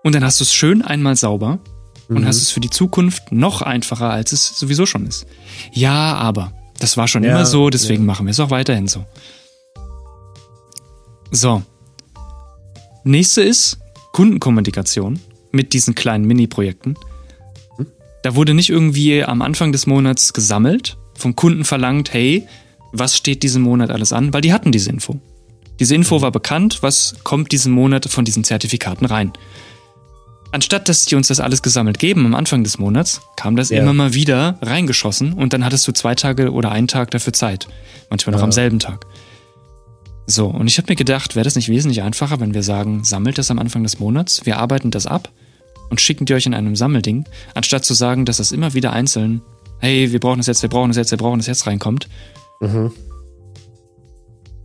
und 0.04 0.16
dann 0.16 0.24
hast 0.24 0.40
du 0.40 0.44
es 0.44 0.54
schön 0.54 0.82
einmal 0.82 1.16
sauber 1.16 1.60
und 2.08 2.26
hast 2.26 2.38
es 2.38 2.52
für 2.52 2.60
die 2.60 2.70
Zukunft 2.70 3.32
noch 3.32 3.62
einfacher, 3.62 4.12
als 4.12 4.32
es 4.32 4.60
sowieso 4.60 4.86
schon 4.86 5.08
ist. 5.08 5.26
Ja, 5.72 6.14
aber 6.16 6.52
das 6.80 6.98
war 6.98 7.08
schon 7.08 7.24
Ja, 7.24 7.32
immer 7.32 7.46
so, 7.46 7.70
deswegen 7.70 8.04
ja. 8.04 8.08
machen 8.08 8.28
wir 8.28 8.32
es 8.32 8.40
auch 8.40 8.52
weiterhin 8.52 8.88
so. 8.88 9.06
So. 11.32 11.64
Nächste 13.04 13.42
ist 13.42 13.80
Kundenkommunikation 14.14 15.20
mit 15.52 15.74
diesen 15.74 15.96
kleinen 15.96 16.26
Mini-Projekten. 16.26 16.96
Da 18.24 18.36
wurde 18.36 18.54
nicht 18.54 18.70
irgendwie 18.70 19.24
am 19.24 19.42
Anfang 19.42 19.72
des 19.72 19.86
Monats 19.88 20.34
gesammelt, 20.34 20.98
vom 21.16 21.36
Kunden 21.36 21.64
verlangt, 21.66 22.14
hey, 22.14 22.48
was 22.92 23.16
steht 23.16 23.44
diesen 23.44 23.62
Monat 23.62 23.92
alles 23.92 24.14
an, 24.14 24.34
weil 24.34 24.42
die 24.42 24.54
hatten 24.54 24.72
diese 24.72 24.90
Info. 24.90 25.20
Diese 25.80 25.96
Info 25.96 26.22
war 26.22 26.32
bekannt, 26.32 26.80
was 26.82 27.16
kommt 27.24 27.52
diesen 27.52 27.72
Monat 27.74 28.06
von 28.10 28.26
diesen 28.26 28.44
Zertifikaten 28.44 29.06
rein. 29.06 29.34
Anstatt 30.52 30.88
dass 30.88 31.04
die 31.06 31.16
uns 31.16 31.28
das 31.28 31.42
alles 31.42 31.62
gesammelt 31.62 32.00
geben 32.00 32.26
am 32.26 32.34
Anfang 32.34 32.64
des 32.64 32.78
Monats, 32.78 33.22
kam 33.36 33.58
das 33.58 33.70
Ja. 33.70 33.82
immer 33.82 33.94
mal 33.94 34.14
wieder 34.14 34.58
reingeschossen 34.62 35.34
und 35.34 35.52
dann 35.52 35.66
hattest 35.66 35.86
du 35.88 35.92
zwei 35.92 36.16
Tage 36.16 36.52
oder 36.54 36.72
einen 36.72 36.88
Tag 36.88 37.12
dafür 37.12 37.34
Zeit. 37.34 37.68
Manchmal 38.10 38.32
noch 38.32 38.40
Ja. 38.40 38.46
am 38.46 38.52
selben 38.54 38.80
Tag. 38.80 39.06
So, 40.28 40.48
und 40.48 40.68
ich 40.68 40.78
habe 40.78 40.92
mir 40.92 40.96
gedacht, 40.96 41.36
wäre 41.36 41.44
das 41.44 41.56
nicht 41.56 41.68
wesentlich 41.70 42.02
einfacher, 42.02 42.40
wenn 42.40 42.54
wir 42.54 42.64
sagen, 42.64 43.04
sammelt 43.04 43.38
das 43.38 43.52
am 43.52 43.60
Anfang 43.60 43.84
des 43.84 44.00
Monats, 44.00 44.46
wir 44.46 44.58
arbeiten 44.58 44.92
das 44.92 45.06
ab 45.06 45.30
und 45.90 46.00
schicken 46.02 46.26
die 46.26 46.34
euch 46.34 46.46
in 46.46 46.54
einem 46.54 46.76
Sammelding, 46.76 47.26
anstatt 47.54 47.84
zu 47.86 47.94
sagen, 47.94 48.26
dass 48.26 48.38
das 48.38 48.52
immer 48.52 48.74
wieder 48.74 48.94
einzeln, 48.94 49.42
hey, 49.80 50.12
wir 50.12 50.20
brauchen 50.20 50.38
das 50.38 50.48
jetzt, 50.48 50.62
wir 50.62 50.70
brauchen 50.70 50.88
das 50.90 50.98
jetzt, 50.98 51.12
wir 51.12 51.18
brauchen 51.18 51.38
das 51.40 51.48
jetzt 51.48 51.68
reinkommt. 51.68 52.08
Mhm. 52.62 52.92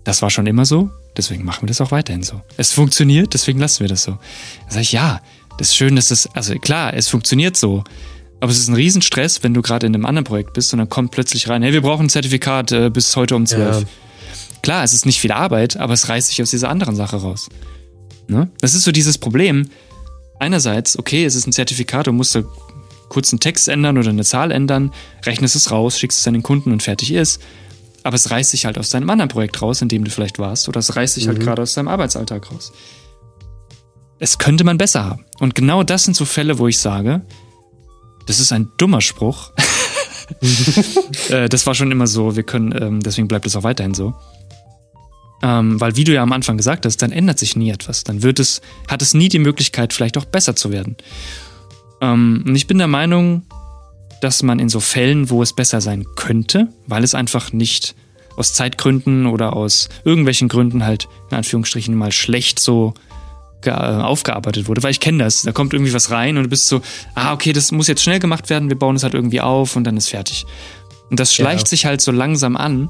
Das 0.05 0.23
war 0.23 0.31
schon 0.31 0.47
immer 0.47 0.65
so, 0.65 0.91
deswegen 1.17 1.45
machen 1.45 1.63
wir 1.63 1.69
das 1.69 1.81
auch 1.81 1.91
weiterhin 1.91 2.23
so. 2.23 2.41
Es 2.57 2.73
funktioniert, 2.73 3.35
deswegen 3.35 3.59
lassen 3.59 3.81
wir 3.81 3.89
das 3.89 4.03
so. 4.03 4.13
Da 4.67 4.71
sage 4.71 4.83
ich, 4.83 4.93
ja, 4.93 5.21
das 5.59 5.69
ist 5.69 5.77
schön, 5.77 5.97
dass 5.97 6.09
das, 6.09 6.27
also 6.35 6.55
klar, 6.55 6.95
es 6.95 7.09
funktioniert 7.09 7.57
so. 7.57 7.85
Aber 8.41 8.51
es 8.51 8.59
ist 8.59 8.69
ein 8.69 8.75
Riesenstress, 8.75 9.43
wenn 9.43 9.53
du 9.53 9.61
gerade 9.61 9.87
in 9.87 9.95
einem 9.95 10.07
anderen 10.07 10.25
Projekt 10.25 10.55
bist 10.55 10.73
und 10.73 10.79
dann 10.79 10.89
kommt 10.89 11.11
plötzlich 11.11 11.49
rein, 11.49 11.63
hey, 11.63 11.75
wir 11.75 11.83
brauchen 11.83 12.07
ein 12.07 12.09
Zertifikat 12.09 12.73
äh, 12.73 12.89
bis 12.89 13.15
heute 13.15 13.37
um 13.37 13.45
12. 13.45 13.81
Ja. 13.81 13.87
Klar, 14.63 14.85
es 14.85 14.95
ist 14.95 15.05
nicht 15.05 15.21
viel 15.21 15.33
Arbeit, 15.33 15.77
aber 15.77 15.93
es 15.93 16.09
reißt 16.09 16.29
sich 16.29 16.41
aus 16.41 16.51
dieser 16.51 16.71
anderen 16.71 16.97
Sache 16.97 17.17
raus. 17.17 17.49
Ne? 18.29 18.51
Das 18.61 18.75
ist 18.75 18.85
so 18.85 18.93
dieses 18.93 19.19
Problem. 19.19 19.69
Einerseits, 20.39 20.99
okay, 20.99 21.27
es 21.27 21.35
ist 21.35 21.47
ein 21.47 21.53
Zertifikat, 21.53 22.07
du 22.07 22.13
musst 22.13 22.35
da 22.35 22.43
kurz 23.11 23.33
einen 23.33 23.41
Text 23.41 23.69
ändern 23.69 23.99
oder 23.99 24.09
eine 24.09 24.25
Zahl 24.25 24.51
ändern, 24.51 24.93
rechnest 25.27 25.57
es 25.57 25.71
raus, 25.71 25.99
schickst 25.99 26.21
es 26.21 26.27
an 26.27 26.35
den 26.35 26.43
Kunden 26.43 26.73
und 26.73 26.83
fertig 26.83 27.13
ist. 27.13 27.43
Aber 28.03 28.17
es 28.17 28.31
reißt 28.31 28.51
sich 28.51 28.65
halt 28.65 28.79
aus 28.79 28.91
deinem 28.91 29.11
anderen 29.11 29.29
Projekt 29.29 29.61
raus, 29.61 29.83
in 29.83 29.89
dem 29.89 30.05
du 30.05 30.11
vielleicht 30.11 30.39
warst, 30.39 30.69
oder 30.69 30.81
es 30.81 30.97
reißt 30.97 31.15
sich 31.15 31.29
halt 31.29 31.41
gerade 31.41 31.63
aus 31.63 31.75
deinem 31.75 31.89
Arbeitsalltag 31.89 32.51
raus. 32.51 32.73
Es 34.19 34.39
könnte 34.39 34.65
man 34.65 34.79
besser 34.79 35.05
haben. 35.05 35.25
Und 35.39 35.55
genau 35.55 35.83
das 35.83 36.05
sind 36.05 36.17
so 36.17 36.25
Fälle, 36.25 36.59
wo 36.59 36.69
ich 36.69 36.79
sage, 36.79 37.23
das 38.27 38.39
ist 38.39 38.53
ein 38.53 38.71
dummer 38.77 39.01
Spruch. 39.01 39.53
äh, 41.31 41.49
das 41.49 41.67
war 41.67 41.75
schon 41.75 41.91
immer 41.91 42.07
so, 42.07 42.37
wir 42.37 42.43
können, 42.43 42.73
ähm, 42.81 43.01
deswegen 43.01 43.29
bleibt 43.29 43.47
es 43.47 43.57
auch 43.57 43.63
weiterhin 43.63 43.95
so. 43.95 44.15
Ähm, 45.43 45.81
weil, 45.81 45.97
wie 45.97 46.05
du 46.05 46.13
ja 46.13 46.23
am 46.23 46.33
Anfang 46.33 46.59
gesagt 46.59 46.85
hast, 46.85 46.99
dann 46.99 47.13
ändert 47.13 47.39
sich 47.39 47.57
nie 47.57 47.71
etwas. 47.71 48.05
Dann 48.05 48.23
wird 48.23 48.39
es, 48.39 48.61
hat 48.89 49.01
es 49.01 49.15
nie 49.15 49.31
die 49.31 49.39
Möglichkeit, 49.39 49.93
vielleicht 49.93 50.19
auch 50.19 50.27
besser 50.27 50.55
zu 50.55 50.71
werden. 50.71 50.97
Ähm, 52.01 52.45
und 52.47 52.55
ich 52.55 52.67
bin 52.67 52.79
der 52.79 52.89
Meinung, 52.89 53.47
dass 54.21 54.43
man 54.43 54.59
in 54.59 54.69
so 54.69 54.81
Fällen, 54.81 55.31
wo 55.31 55.43
es 55.43 55.53
besser 55.53 55.81
sein 55.81 56.05
könnte, 56.17 56.69
weil 56.87 57.05
es 57.05 57.15
einfach 57.15 57.53
nicht 57.53 57.95
aus 58.37 58.53
Zeitgründen 58.55 59.27
oder 59.27 59.55
aus 59.55 59.89
irgendwelchen 60.05 60.49
Gründen 60.49 60.85
halt 60.85 61.09
in 61.31 61.37
Anführungsstrichen 61.39 61.95
mal 61.95 62.13
schlecht 62.13 62.59
so 62.59 62.95
äh, 63.65 63.71
aufgearbeitet 63.71 64.69
wurde, 64.69 64.83
weil 64.83 64.93
ich 64.93 65.01
kenne 65.01 65.25
das. 65.25 65.43
Da 65.43 65.53
kommt 65.53 65.73
irgendwie 65.75 65.93
was 65.93 66.11
rein 66.11 66.37
und 66.39 66.45
du 66.45 66.49
bist 66.49 66.67
so, 66.69 66.81
ah, 67.15 67.33
okay, 67.33 67.53
das 67.53 67.73
muss 67.73 67.89
jetzt 67.89 68.03
schnell 68.03 68.19
gemacht 68.19 68.49
werden, 68.49 68.69
wir 68.71 68.79
bauen 68.79 68.97
es 68.97 69.03
halt 69.03 69.15
irgendwie 69.15 69.41
auf 69.41 69.77
und 69.77 69.85
dann 69.85 69.97
ist 69.97 70.09
fertig. 70.09 70.47
Und 71.11 71.21
das 71.21 71.35
schleicht 71.35 71.67
Ja. 71.67 71.71
sich 71.71 71.85
halt 71.87 72.01
so 72.01 72.13
langsam 72.13 72.57
an 72.57 72.89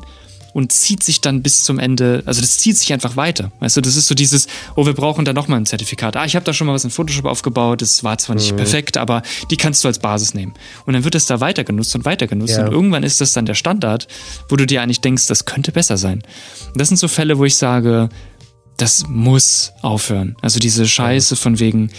und 0.52 0.72
zieht 0.72 1.02
sich 1.02 1.20
dann 1.20 1.42
bis 1.42 1.64
zum 1.64 1.78
Ende, 1.78 2.22
also 2.26 2.40
das 2.40 2.58
zieht 2.58 2.76
sich 2.76 2.92
einfach 2.92 3.16
weiter. 3.16 3.52
Weißt 3.60 3.76
du, 3.76 3.80
das 3.80 3.96
ist 3.96 4.08
so 4.08 4.14
dieses, 4.14 4.46
oh, 4.76 4.86
wir 4.86 4.94
brauchen 4.94 5.24
da 5.24 5.32
nochmal 5.32 5.60
ein 5.60 5.66
Zertifikat. 5.66 6.16
Ah, 6.16 6.24
ich 6.24 6.36
habe 6.36 6.44
da 6.44 6.52
schon 6.52 6.66
mal 6.66 6.72
was 6.72 6.84
in 6.84 6.90
Photoshop 6.90 7.24
aufgebaut, 7.24 7.82
das 7.82 8.04
war 8.04 8.18
zwar 8.18 8.36
nicht 8.36 8.52
mhm. 8.52 8.56
perfekt, 8.56 8.96
aber 8.96 9.22
die 9.50 9.56
kannst 9.56 9.84
du 9.84 9.88
als 9.88 9.98
Basis 9.98 10.34
nehmen. 10.34 10.54
Und 10.86 10.94
dann 10.94 11.04
wird 11.04 11.14
es 11.14 11.26
da 11.26 11.40
weiter 11.40 11.64
genutzt 11.64 11.94
und 11.94 12.04
weiter 12.04 12.26
genutzt 12.26 12.56
ja. 12.56 12.66
und 12.66 12.72
irgendwann 12.72 13.02
ist 13.02 13.20
das 13.20 13.32
dann 13.32 13.46
der 13.46 13.54
Standard, 13.54 14.08
wo 14.48 14.56
du 14.56 14.66
dir 14.66 14.82
eigentlich 14.82 15.00
denkst, 15.00 15.26
das 15.26 15.44
könnte 15.44 15.72
besser 15.72 15.96
sein. 15.96 16.22
Und 16.66 16.80
das 16.80 16.88
sind 16.88 16.96
so 16.96 17.08
Fälle, 17.08 17.38
wo 17.38 17.44
ich 17.44 17.56
sage, 17.56 18.08
das 18.76 19.06
muss 19.08 19.72
aufhören. 19.82 20.36
Also 20.40 20.58
diese 20.58 20.88
Scheiße 20.88 21.36
von 21.36 21.58
wegen, 21.58 21.90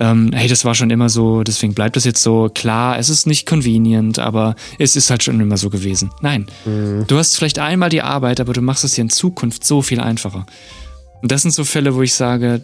ähm, 0.00 0.30
hey, 0.32 0.48
das 0.48 0.64
war 0.64 0.74
schon 0.74 0.88
immer 0.88 1.10
so, 1.10 1.42
deswegen 1.42 1.74
bleibt 1.74 1.94
das 1.94 2.04
jetzt 2.04 2.22
so. 2.22 2.50
Klar, 2.52 2.98
es 2.98 3.10
ist 3.10 3.26
nicht 3.26 3.46
convenient, 3.46 4.18
aber 4.18 4.56
es 4.78 4.96
ist 4.96 5.10
halt 5.10 5.22
schon 5.22 5.38
immer 5.38 5.58
so 5.58 5.68
gewesen. 5.68 6.10
Nein, 6.22 6.46
mhm. 6.64 7.04
du 7.06 7.18
hast 7.18 7.36
vielleicht 7.36 7.58
einmal 7.58 7.90
die 7.90 8.00
Arbeit, 8.00 8.40
aber 8.40 8.54
du 8.54 8.62
machst 8.62 8.82
es 8.82 8.94
dir 8.94 9.02
in 9.02 9.10
Zukunft 9.10 9.62
so 9.64 9.82
viel 9.82 10.00
einfacher. 10.00 10.46
Und 11.20 11.30
das 11.30 11.42
sind 11.42 11.52
so 11.52 11.64
Fälle, 11.64 11.94
wo 11.94 12.00
ich 12.00 12.14
sage, 12.14 12.62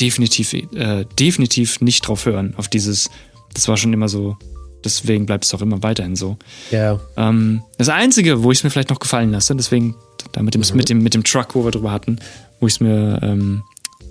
definitiv, 0.00 0.52
äh, 0.52 1.04
definitiv 1.18 1.80
nicht 1.80 2.06
drauf 2.06 2.26
hören, 2.26 2.54
auf 2.56 2.66
dieses, 2.66 3.10
das 3.54 3.68
war 3.68 3.76
schon 3.76 3.92
immer 3.92 4.08
so, 4.08 4.36
deswegen 4.84 5.26
bleibt 5.26 5.44
es 5.44 5.54
auch 5.54 5.62
immer 5.62 5.84
weiterhin 5.84 6.16
so. 6.16 6.36
Ja. 6.72 6.98
Ähm, 7.16 7.62
das 7.78 7.90
Einzige, 7.90 8.42
wo 8.42 8.50
ich 8.50 8.58
es 8.58 8.64
mir 8.64 8.70
vielleicht 8.70 8.90
noch 8.90 8.98
gefallen 8.98 9.30
lasse, 9.30 9.54
deswegen 9.54 9.94
da 10.32 10.42
mit 10.42 10.54
dem, 10.54 10.62
mhm. 10.62 10.76
mit 10.76 10.88
dem, 10.88 11.02
mit 11.02 11.14
dem 11.14 11.22
Truck, 11.22 11.54
wo 11.54 11.64
wir 11.64 11.70
drüber 11.70 11.92
hatten, 11.92 12.18
wo 12.58 12.66
ich 12.66 12.74
es 12.74 12.80
mir 12.80 13.20
ähm, 13.22 13.62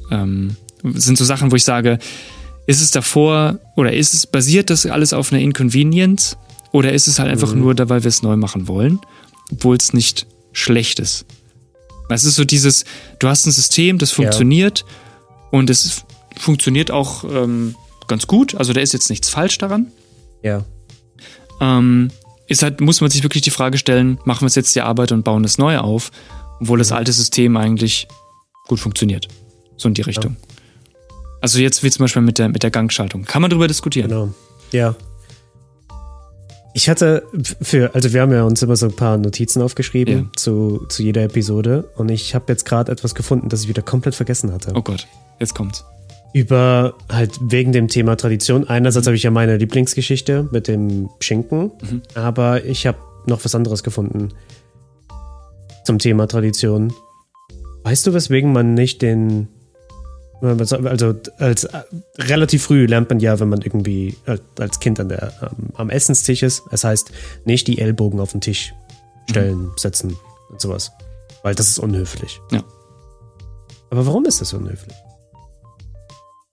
ähm, 0.09 0.55
sind 0.83 1.17
so 1.17 1.25
Sachen, 1.25 1.51
wo 1.51 1.55
ich 1.55 1.63
sage, 1.63 1.99
ist 2.67 2.81
es 2.81 2.91
davor 2.91 3.59
oder 3.75 3.93
ist 3.93 4.13
es 4.13 4.27
basiert 4.27 4.69
das 4.69 4.85
alles 4.85 5.13
auf 5.13 5.31
einer 5.31 5.41
Inconvenience 5.41 6.37
oder 6.71 6.93
ist 6.93 7.07
es 7.07 7.19
halt 7.19 7.29
einfach 7.31 7.53
mhm. 7.53 7.61
nur 7.61 7.75
da, 7.75 7.89
weil 7.89 8.03
wir 8.03 8.09
es 8.09 8.21
neu 8.21 8.37
machen 8.37 8.67
wollen, 8.67 8.99
obwohl 9.51 9.75
es 9.75 9.93
nicht 9.93 10.27
schlecht 10.51 10.99
ist. 10.99 11.25
Es 12.09 12.23
ist 12.23 12.35
so 12.35 12.45
dieses, 12.45 12.85
du 13.19 13.27
hast 13.27 13.45
ein 13.45 13.51
System, 13.51 13.97
das 13.97 14.11
funktioniert 14.11 14.79
ja. 14.79 15.49
und 15.51 15.69
es 15.69 16.03
funktioniert 16.37 16.91
auch 16.91 17.23
ähm, 17.23 17.75
ganz 18.07 18.25
gut. 18.27 18.55
Also 18.55 18.73
da 18.73 18.81
ist 18.81 18.93
jetzt 18.93 19.09
nichts 19.09 19.29
falsch 19.29 19.57
daran. 19.59 19.87
Ja. 20.41 20.65
Ähm, 21.61 22.09
ist 22.47 22.63
halt, 22.63 22.81
muss 22.81 23.01
man 23.01 23.11
sich 23.11 23.21
wirklich 23.23 23.43
die 23.43 23.51
Frage 23.51 23.77
stellen, 23.77 24.19
machen 24.25 24.41
wir 24.41 24.47
es 24.47 24.55
jetzt 24.55 24.75
die 24.75 24.81
Arbeit 24.81 25.11
und 25.11 25.23
bauen 25.23 25.43
das 25.43 25.59
Neue 25.59 25.83
auf, 25.83 26.11
obwohl 26.59 26.79
das 26.79 26.91
alte 26.91 27.13
System 27.13 27.55
eigentlich 27.57 28.07
gut 28.67 28.79
funktioniert. 28.79 29.27
So 29.77 29.87
in 29.87 29.93
die 29.93 30.01
Richtung. 30.01 30.35
Ja. 30.39 30.55
Also 31.41 31.59
jetzt 31.59 31.83
wie 31.83 31.89
zum 31.89 32.03
Beispiel 32.03 32.21
mit 32.21 32.37
der, 32.37 32.49
mit 32.49 32.63
der 32.63 32.71
Gangschaltung. 32.71 33.23
Kann 33.23 33.41
man 33.41 33.49
darüber 33.49 33.67
diskutieren. 33.67 34.09
Genau. 34.09 34.33
Ja. 34.71 34.95
Ich 36.73 36.89
hatte 36.89 37.23
für, 37.61 37.93
also 37.95 38.13
wir 38.13 38.21
haben 38.21 38.31
ja 38.31 38.43
uns 38.43 38.61
immer 38.61 38.75
so 38.75 38.85
ein 38.85 38.95
paar 38.95 39.17
Notizen 39.17 39.61
aufgeschrieben 39.61 40.17
ja. 40.17 40.25
zu, 40.35 40.85
zu 40.87 41.03
jeder 41.03 41.23
Episode 41.23 41.89
und 41.95 42.09
ich 42.09 42.35
habe 42.35 42.45
jetzt 42.49 42.65
gerade 42.65 42.91
etwas 42.91 43.15
gefunden, 43.15 43.49
das 43.49 43.63
ich 43.63 43.67
wieder 43.69 43.81
komplett 43.81 44.15
vergessen 44.15 44.53
hatte. 44.53 44.73
Oh 44.75 44.81
Gott, 44.81 45.07
jetzt 45.39 45.55
kommt's. 45.55 45.83
Über 46.31 46.93
halt 47.11 47.39
wegen 47.41 47.71
dem 47.71 47.87
Thema 47.87 48.15
Tradition. 48.15 48.69
Einerseits 48.69 49.05
mhm. 49.05 49.09
habe 49.09 49.15
ich 49.15 49.23
ja 49.23 49.31
meine 49.31 49.57
Lieblingsgeschichte 49.57 50.47
mit 50.51 50.67
dem 50.67 51.09
Schinken, 51.19 51.71
mhm. 51.81 52.01
aber 52.13 52.63
ich 52.63 52.85
habe 52.85 52.99
noch 53.25 53.43
was 53.43 53.55
anderes 53.55 53.83
gefunden 53.83 54.29
zum 55.85 55.97
Thema 55.97 56.27
Tradition. 56.27 56.93
Weißt 57.83 58.05
du, 58.05 58.13
weswegen 58.13 58.53
man 58.53 58.75
nicht 58.75 59.01
den 59.01 59.47
also 60.41 61.15
als 61.37 61.65
äh, 61.65 61.83
relativ 62.17 62.63
früh 62.63 62.85
lernt 62.85 63.09
man 63.09 63.19
ja, 63.19 63.39
wenn 63.39 63.49
man 63.49 63.61
irgendwie 63.61 64.15
äh, 64.25 64.37
als 64.59 64.79
Kind 64.79 64.99
an 64.99 65.09
der, 65.09 65.33
ähm, 65.41 65.69
am 65.75 65.89
Essenstisch 65.89 66.43
ist. 66.43 66.63
Das 66.71 66.83
heißt, 66.83 67.11
nicht 67.45 67.67
die 67.67 67.79
Ellbogen 67.79 68.19
auf 68.19 68.31
den 68.31 68.41
Tisch 68.41 68.73
stellen, 69.29 69.63
mhm. 69.63 69.71
setzen 69.75 70.17
und 70.49 70.61
sowas. 70.61 70.91
Weil 71.43 71.55
das 71.55 71.69
ist 71.69 71.79
unhöflich. 71.79 72.39
Ja. 72.51 72.63
Aber 73.89 74.05
warum 74.05 74.25
ist 74.25 74.41
das 74.41 74.53
unhöflich? 74.53 74.95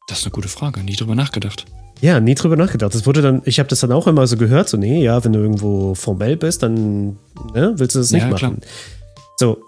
Das 0.09 0.18
ist 0.18 0.25
eine 0.25 0.33
gute 0.33 0.49
Frage. 0.49 0.83
Nie 0.83 0.94
drüber 0.94 1.14
nachgedacht. 1.14 1.66
Ja, 2.01 2.20
nie 2.20 2.35
drüber 2.35 2.57
nachgedacht. 2.57 2.94
Das 2.94 3.07
wurde 3.07 3.22
dann, 3.22 3.42
ich 3.44 3.59
habe 3.59 3.68
das 3.68 3.81
dann 3.81 3.92
auch 3.92 4.07
immer 4.07 4.27
so 4.27 4.37
gehört, 4.37 4.68
so, 4.68 4.77
nee, 4.77 5.03
ja, 5.03 5.25
wenn 5.25 5.33
du 5.33 5.38
irgendwo 5.40 5.94
formell 5.94 6.37
bist, 6.37 6.62
dann 6.62 7.18
ne, 7.55 7.75
willst 7.77 7.94
du 7.94 8.01
das 8.01 8.11
nicht 8.11 8.22
ja, 8.22 8.29
machen. 8.29 8.61
Klar. 8.61 8.70
So, 9.38 9.59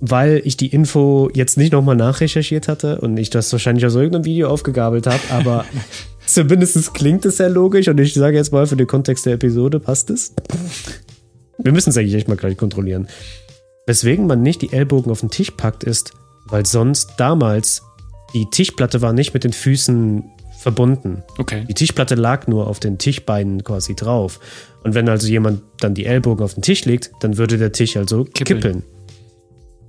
weil 0.00 0.40
ich 0.44 0.56
die 0.56 0.68
Info 0.68 1.28
jetzt 1.34 1.56
nicht 1.56 1.72
nochmal 1.72 1.96
nachrecherchiert 1.96 2.68
hatte 2.68 3.00
und 3.00 3.16
ich 3.16 3.30
das 3.30 3.50
wahrscheinlich 3.52 3.84
aus 3.86 3.94
irgendeinem 3.94 4.24
Video 4.24 4.48
aufgegabelt 4.48 5.06
habe, 5.06 5.20
aber 5.30 5.64
zumindest 6.26 6.94
klingt 6.94 7.24
es 7.24 7.38
sehr 7.38 7.50
logisch 7.50 7.88
und 7.88 7.98
ich 7.98 8.14
sage 8.14 8.36
jetzt 8.36 8.52
mal 8.52 8.66
für 8.66 8.76
den 8.76 8.86
Kontext 8.86 9.26
der 9.26 9.34
Episode, 9.34 9.80
passt 9.80 10.10
es? 10.10 10.34
Wir 11.58 11.72
müssen 11.72 11.90
es 11.90 11.96
eigentlich 11.96 12.14
echt 12.14 12.28
mal 12.28 12.36
gleich 12.36 12.56
kontrollieren. 12.56 13.08
Weswegen 13.86 14.26
man 14.26 14.42
nicht 14.42 14.62
die 14.62 14.72
Ellbogen 14.72 15.10
auf 15.10 15.20
den 15.20 15.30
Tisch 15.30 15.50
packt, 15.50 15.82
ist, 15.82 16.12
weil 16.46 16.64
sonst 16.66 17.14
damals 17.16 17.82
die 18.34 18.46
Tischplatte 18.50 19.00
war 19.00 19.12
nicht 19.12 19.34
mit 19.34 19.44
den 19.44 19.52
Füßen 19.52 20.24
verbunden. 20.58 21.22
Okay. 21.38 21.64
Die 21.68 21.74
Tischplatte 21.74 22.14
lag 22.14 22.46
nur 22.46 22.66
auf 22.66 22.80
den 22.80 22.98
Tischbeinen 22.98 23.64
quasi 23.64 23.94
drauf. 23.94 24.40
Und 24.84 24.94
wenn 24.94 25.08
also 25.08 25.26
jemand 25.28 25.62
dann 25.80 25.94
die 25.94 26.04
Ellbogen 26.04 26.44
auf 26.44 26.54
den 26.54 26.62
Tisch 26.62 26.84
legt, 26.84 27.10
dann 27.20 27.38
würde 27.38 27.58
der 27.58 27.72
Tisch 27.72 27.96
also 27.96 28.24
kippeln. 28.24 28.60
kippeln. 28.60 28.97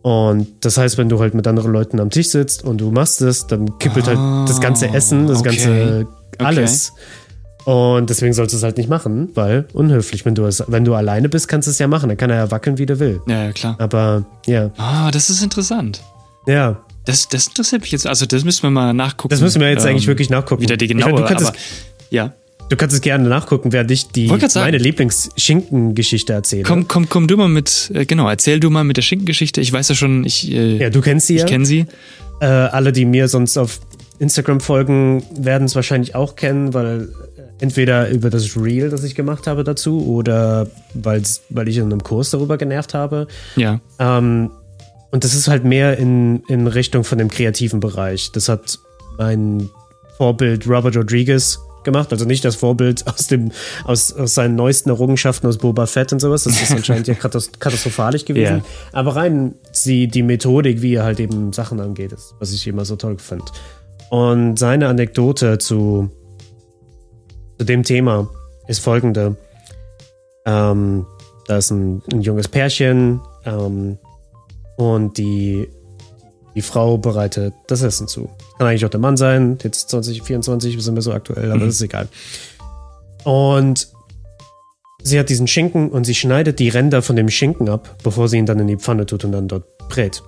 Und 0.02 0.48
das 0.62 0.78
heißt, 0.78 0.98
wenn 0.98 1.10
du 1.10 1.20
halt 1.20 1.34
mit 1.34 1.46
anderen 1.48 1.72
Leuten 1.72 2.00
am 2.00 2.10
Tisch 2.10 2.30
sitzt 2.30 2.64
und 2.64 2.80
du 2.80 2.92
machst 2.92 3.22
es, 3.22 3.48
dann 3.48 3.78
kippelt 3.80 4.08
oh, 4.08 4.16
halt 4.16 4.50
das 4.50 4.62
ganze 4.62 4.90
ah, 4.90 4.94
Essen, 4.94 5.28
das 5.28 5.40
okay. 5.40 5.50
ganze 5.50 6.08
alles. 6.38 6.94
Okay. 6.94 7.02
Und 7.66 8.10
deswegen 8.10 8.34
sollst 8.34 8.54
du 8.54 8.58
es 8.58 8.64
halt 8.64 8.78
nicht 8.78 8.90
machen, 8.90 9.30
weil 9.36 9.68
unhöflich. 9.74 10.26
Wenn 10.26 10.34
du, 10.34 10.46
es, 10.46 10.64
wenn 10.68 10.86
du 10.86 10.96
alleine 10.96 11.30
bist, 11.30 11.48
kannst 11.48 11.68
du 11.68 11.72
es 11.72 11.80
ja 11.80 11.88
machen. 11.88 12.10
Dann 12.10 12.18
kann 12.18 12.30
er 12.30 12.38
ja 12.38 12.52
wackeln, 12.52 12.78
wie 12.78 12.86
der 12.86 13.00
will. 13.00 13.22
Ja, 13.28 13.44
ja 13.44 13.52
klar. 13.52 13.76
Aber 13.80 14.26
ja. 14.48 14.72
Ah, 14.78 15.12
das 15.12 15.30
ist 15.30 15.44
interessant. 15.44 16.02
Ja. 16.48 16.78
Das, 17.06 17.28
das 17.28 17.48
interessiert 17.48 17.82
mich 17.82 17.92
jetzt. 17.92 18.08
Also, 18.08 18.26
das 18.26 18.44
müssen 18.44 18.64
wir 18.64 18.72
mal 18.72 18.94
nachgucken. 18.94 19.30
Das 19.30 19.42
müssen 19.42 19.62
wir 19.62 19.70
jetzt 19.70 19.84
ähm, 19.84 19.92
eigentlich 19.92 20.08
wirklich 20.08 20.30
nachgucken. 20.30 20.62
Wieder 20.62 20.78
die 20.78 20.88
genaue, 20.88 21.10
ich 21.10 21.20
meine, 21.20 21.36
aber, 21.36 21.54
ja. 22.10 22.34
Du 22.70 22.76
kannst 22.76 22.96
es 22.96 23.02
gerne 23.02 23.28
nachgucken, 23.28 23.72
wer 23.72 23.84
dich 23.84 24.08
die 24.10 24.28
meine 24.28 24.78
Lieblingsschinkengeschichte 24.78 26.34
erzählt. 26.34 26.68
Komm, 26.68 26.88
komm, 26.88 27.10
komm 27.10 27.28
du 27.28 27.36
mal 27.36 27.50
mit, 27.50 27.92
äh, 27.96 28.06
genau, 28.06 28.30
erzähl 28.30 28.60
du 28.60 28.70
mal 28.70 28.84
mit 28.84 28.96
der 28.96 29.02
Schinkengeschichte. 29.02 29.60
Ich 29.60 29.74
weiß 29.74 29.90
ja 29.90 29.96
schon, 29.96 30.24
ich. 30.24 30.52
Äh, 30.52 30.78
ja, 30.78 30.90
du 30.92 31.02
kennst 31.02 31.28
sie 31.28 31.36
ich 31.36 31.40
ja. 31.40 31.46
Ich 31.46 31.52
kenne 31.52 31.66
sie. 31.66 31.88
Äh, 32.42 32.46
alle, 32.46 32.92
die 32.92 33.06
mir 33.06 33.28
sonst 33.28 33.58
auf 33.58 33.80
Instagram 34.20 34.60
folgen, 34.60 35.24
werden 35.36 35.66
es 35.66 35.76
wahrscheinlich 35.76 36.14
auch 36.14 36.36
kennen, 36.36 36.76
weil 36.76 37.10
äh, 37.38 37.42
entweder 37.64 38.10
über 38.10 38.30
das 38.30 38.56
Reel, 38.56 38.90
das 38.90 39.04
ich 39.04 39.16
gemacht 39.16 39.48
habe 39.48 39.64
dazu, 39.64 40.06
oder 40.06 40.68
weil 40.94 41.24
ich 41.68 41.78
in 41.78 41.86
einem 41.86 42.04
Kurs 42.04 42.30
darüber 42.30 42.58
genervt 42.58 42.94
habe. 42.94 43.28
Ja. 43.56 43.80
Ähm, 43.98 44.52
und 45.12 45.24
das 45.24 45.34
ist 45.34 45.48
halt 45.48 45.64
mehr 45.64 45.98
in, 45.98 46.44
in 46.48 46.68
Richtung 46.68 47.04
von 47.04 47.18
dem 47.18 47.30
kreativen 47.30 47.80
Bereich. 47.80 48.32
Das 48.32 48.48
hat 48.48 48.78
mein 49.18 49.70
Vorbild 50.18 50.68
Robert 50.68 50.96
Rodriguez 50.96 51.58
gemacht. 51.84 52.12
Also 52.12 52.26
nicht 52.26 52.46
das 52.46 52.56
Vorbild 52.56 53.08
aus, 53.08 53.28
dem, 53.28 53.52
aus, 53.86 54.14
aus 54.14 54.36
seinen 54.36 54.56
neuesten 54.56 54.90
Errungenschaften 54.90 55.48
aus 55.48 55.58
Boba 55.58 55.86
Fett 55.86 56.14
und 56.14 56.20
sowas. 56.20 56.44
Das 56.44 56.62
ist 56.62 56.72
anscheinend 56.72 57.08
ja 57.08 57.16
katastrophalisch 57.16 58.26
gewesen. 58.26 58.56
Yeah. 58.58 58.64
Aber 58.94 59.16
rein 59.16 59.56
die, 59.86 60.08
die 60.08 60.24
Methodik, 60.24 60.82
wie 60.82 60.96
er 60.96 61.04
halt 61.04 61.20
eben 61.20 61.54
Sachen 61.54 61.80
angeht, 61.80 62.12
ist, 62.12 62.36
was 62.40 62.52
ich 62.54 62.66
immer 62.68 62.86
so 62.86 62.96
toll 62.96 63.18
finde. 63.18 63.46
Und 64.10 64.58
seine 64.58 64.88
Anekdote 64.88 65.58
zu, 65.60 66.10
zu 67.58 67.66
dem 67.66 67.84
Thema 67.84 68.30
ist 68.68 68.80
folgende. 68.80 69.36
Ähm, 70.46 71.06
da 71.48 71.58
ist 71.58 71.72
ein, 71.72 72.02
ein 72.12 72.22
junges 72.22 72.48
Pärchen 72.48 73.22
ähm, 73.46 73.98
und 74.78 75.18
die 75.18 75.68
die 76.56 76.62
Frau 76.62 76.98
bereitet 76.98 77.54
das 77.68 77.84
Essen 77.84 78.08
zu. 78.08 78.30
Kann 78.60 78.68
eigentlich 78.68 78.86
auch 78.86 78.90
der 78.90 79.00
Mann 79.00 79.18
sein. 79.18 79.58
Jetzt 79.64 79.90
2024 79.90 80.82
sind 80.84 80.96
wir 80.96 81.02
so 81.02 81.14
aktuell, 81.14 81.50
aber 81.52 81.62
mhm. 81.62 81.68
das 81.68 81.76
ist 81.76 81.82
egal. 81.82 82.10
Und 83.24 83.88
sie 85.02 85.18
hat 85.18 85.30
diesen 85.30 85.48
Schinken 85.48 85.90
und 85.90 86.04
sie 86.04 86.14
schneidet 86.14 86.60
die 86.60 86.70
Ränder 86.70 87.02
von 87.02 87.16
dem 87.16 87.30
Schinken 87.30 87.70
ab, 87.70 87.98
bevor 88.04 88.28
sie 88.28 88.38
ihn 88.38 88.46
dann 88.46 88.60
in 88.60 88.68
die 88.68 88.78
Pfanne 88.78 89.06
tut 89.06 89.24
und 89.24 89.32
dann 89.32 89.48
dort 89.48 89.66
brät. 89.88 90.22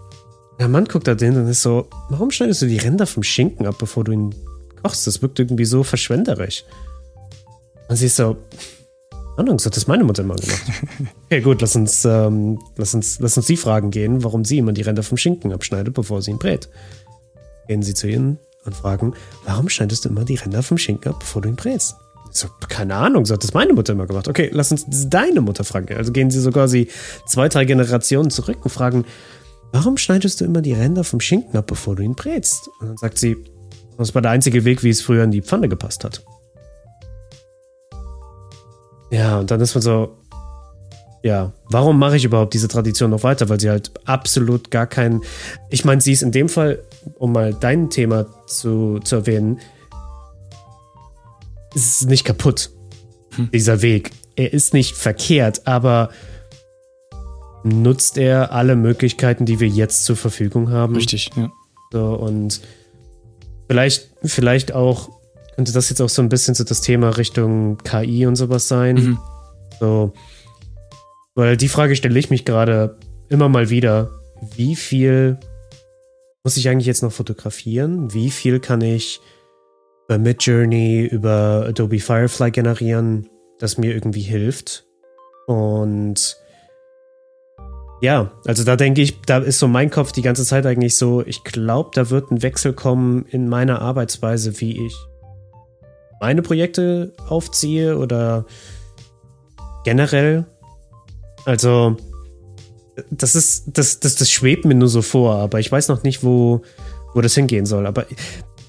Der 0.59 0.69
Mann 0.69 0.85
guckt 0.85 1.07
da 1.07 1.15
hin 1.15 1.35
und 1.35 1.47
ist 1.47 1.61
so, 1.61 1.87
warum 2.09 2.31
schneidest 2.31 2.61
du 2.61 2.67
die 2.67 2.77
Ränder 2.77 3.05
vom 3.05 3.21
Schinken 3.21 3.65
ab, 3.65 3.75
bevor 3.79 4.05
du 4.05 4.13
ihn 4.13 4.33
kochst? 4.81 5.07
Das 5.07 5.21
wirkt 5.21 5.39
irgendwie 5.39 5.65
so 5.65 5.83
verschwenderisch. 5.83 6.63
Und 7.89 7.97
sie 7.97 8.05
ist 8.05 8.15
so, 8.15 8.37
Ahnung, 9.35 9.57
das 9.57 9.65
hat 9.65 9.75
das 9.75 9.87
meine 9.87 10.03
Mutter 10.03 10.23
immer 10.23 10.35
gemacht. 10.35 10.61
Okay, 11.25 11.41
gut, 11.41 11.61
lass 11.61 11.75
uns, 11.75 12.05
ähm, 12.05 12.59
lass 12.77 12.93
uns, 12.93 13.19
lass 13.19 13.37
uns 13.37 13.47
sie 13.47 13.57
fragen 13.57 13.89
gehen, 13.89 14.23
warum 14.23 14.45
sie 14.45 14.57
immer 14.57 14.73
die 14.73 14.81
Ränder 14.81 15.03
vom 15.03 15.17
Schinken 15.17 15.51
abschneidet, 15.53 15.93
bevor 15.93 16.21
sie 16.21 16.31
ihn 16.31 16.37
brät. 16.37 16.69
Gehen 17.67 17.83
sie 17.83 17.93
zu 17.93 18.07
ihnen 18.07 18.39
und 18.65 18.75
fragen, 18.75 19.13
warum 19.45 19.69
schneidest 19.69 20.05
du 20.05 20.09
immer 20.09 20.25
die 20.25 20.35
Ränder 20.35 20.63
vom 20.63 20.77
Schinken 20.77 21.11
ab, 21.11 21.19
bevor 21.19 21.41
du 21.41 21.49
ihn 21.49 21.55
brätst? 21.55 21.95
So, 22.31 22.47
keine 22.69 22.95
Ahnung, 22.95 23.25
so 23.25 23.33
hat 23.33 23.43
das 23.43 23.53
meine 23.53 23.73
Mutter 23.73 23.93
immer 23.93 24.07
gemacht. 24.07 24.27
Okay, 24.27 24.49
lass 24.53 24.71
uns 24.71 24.85
deine 25.09 25.41
Mutter 25.41 25.63
fragen. 25.63 25.93
Also 25.95 26.11
gehen 26.11 26.31
sie 26.31 26.39
so 26.39 26.51
quasi 26.51 26.87
zwei, 27.25 27.49
drei 27.49 27.65
Generationen 27.65 28.29
zurück 28.29 28.59
und 28.63 28.69
fragen, 28.69 29.05
warum 29.73 29.97
schneidest 29.97 30.39
du 30.39 30.45
immer 30.45 30.61
die 30.61 30.73
Ränder 30.73 31.03
vom 31.03 31.19
Schinken 31.19 31.57
ab, 31.57 31.67
bevor 31.67 31.95
du 31.95 32.03
ihn 32.03 32.15
brätst? 32.15 32.69
Und 32.79 32.87
dann 32.87 32.97
sagt 32.97 33.17
sie, 33.17 33.35
das 33.97 34.15
war 34.15 34.21
der 34.21 34.31
einzige 34.31 34.63
Weg, 34.63 34.81
wie 34.83 34.89
es 34.89 35.01
früher 35.01 35.23
in 35.23 35.31
die 35.31 35.41
Pfanne 35.41 35.67
gepasst 35.67 36.03
hat. 36.03 36.23
Ja, 39.11 39.39
und 39.39 39.51
dann 39.51 39.59
ist 39.59 39.75
man 39.75 39.81
so, 39.81 40.17
ja, 41.21 41.51
warum 41.69 41.99
mache 41.99 42.15
ich 42.15 42.23
überhaupt 42.23 42.53
diese 42.53 42.69
Tradition 42.69 43.11
noch 43.11 43.23
weiter? 43.23 43.49
Weil 43.49 43.59
sie 43.59 43.69
halt 43.69 43.91
absolut 44.05 44.71
gar 44.71 44.87
kein. 44.87 45.21
Ich 45.69 45.85
meine, 45.85 46.01
sie 46.01 46.13
ist 46.13 46.23
in 46.23 46.31
dem 46.31 46.49
Fall, 46.49 46.79
um 47.15 47.31
mal 47.31 47.53
dein 47.53 47.89
Thema 47.89 48.25
zu, 48.47 48.99
zu 48.99 49.17
erwähnen, 49.17 49.59
es 51.75 52.01
ist 52.01 52.09
nicht 52.09 52.25
kaputt, 52.25 52.71
hm. 53.35 53.49
dieser 53.51 53.81
Weg. 53.81 54.11
Er 54.35 54.53
ist 54.53 54.73
nicht 54.73 54.95
verkehrt, 54.95 55.67
aber 55.67 56.09
nutzt 57.63 58.17
er 58.17 58.51
alle 58.51 58.75
Möglichkeiten, 58.75 59.45
die 59.45 59.59
wir 59.59 59.67
jetzt 59.67 60.05
zur 60.05 60.15
Verfügung 60.15 60.71
haben? 60.71 60.95
Richtig, 60.95 61.29
ja. 61.35 61.51
So, 61.91 62.13
und 62.13 62.61
vielleicht, 63.67 64.09
vielleicht 64.23 64.73
auch, 64.73 65.09
könnte 65.55 65.71
das 65.73 65.89
jetzt 65.89 66.01
auch 66.01 66.09
so 66.09 66.21
ein 66.21 66.29
bisschen 66.29 66.55
so 66.55 66.63
das 66.63 66.81
Thema 66.81 67.09
Richtung 67.17 67.77
KI 67.79 68.25
und 68.25 68.35
sowas 68.35 68.67
sein. 68.67 68.95
Mhm. 68.95 69.19
So, 69.79 70.13
weil 71.35 71.57
die 71.57 71.67
Frage 71.67 71.95
stelle 71.95 72.17
ich 72.17 72.29
mich 72.29 72.45
gerade 72.45 72.97
immer 73.29 73.49
mal 73.49 73.69
wieder. 73.69 74.11
Wie 74.55 74.75
viel 74.75 75.37
muss 76.43 76.57
ich 76.57 76.67
eigentlich 76.69 76.87
jetzt 76.87 77.03
noch 77.03 77.11
fotografieren? 77.11 78.13
Wie 78.13 78.31
viel 78.31 78.59
kann 78.59 78.81
ich 78.81 79.21
bei 80.07 80.17
Midjourney 80.17 81.05
über 81.05 81.65
Adobe 81.67 81.99
Firefly 81.99 82.51
generieren, 82.51 83.29
das 83.59 83.77
mir 83.77 83.93
irgendwie 83.93 84.21
hilft? 84.21 84.85
Und 85.47 86.37
ja, 88.01 88.31
also 88.45 88.63
da 88.63 88.75
denke 88.75 89.01
ich, 89.01 89.21
da 89.21 89.37
ist 89.37 89.59
so 89.59 89.67
mein 89.67 89.91
Kopf 89.91 90.11
die 90.11 90.23
ganze 90.23 90.43
Zeit 90.43 90.65
eigentlich 90.65 90.95
so, 90.95 91.21
ich 91.25 91.43
glaube, 91.43 91.91
da 91.93 92.09
wird 92.09 92.31
ein 92.31 92.41
Wechsel 92.41 92.73
kommen 92.73 93.25
in 93.29 93.47
meiner 93.47 93.81
Arbeitsweise, 93.81 94.59
wie 94.59 94.87
ich 94.87 94.95
meine 96.19 96.41
Projekte 96.41 97.13
aufziehe 97.27 97.97
oder 97.97 98.45
generell. 99.83 100.45
Also, 101.45 101.97
das 103.09 103.35
ist, 103.35 103.63
das, 103.67 103.99
das, 103.99 104.15
das 104.15 104.29
schwebt 104.29 104.65
mir 104.65 104.75
nur 104.75 104.87
so 104.87 105.01
vor, 105.01 105.35
aber 105.35 105.59
ich 105.59 105.71
weiß 105.71 105.87
noch 105.87 106.03
nicht, 106.03 106.23
wo, 106.23 106.61
wo 107.13 107.21
das 107.21 107.35
hingehen 107.35 107.65
soll. 107.65 107.85
Aber 107.85 108.05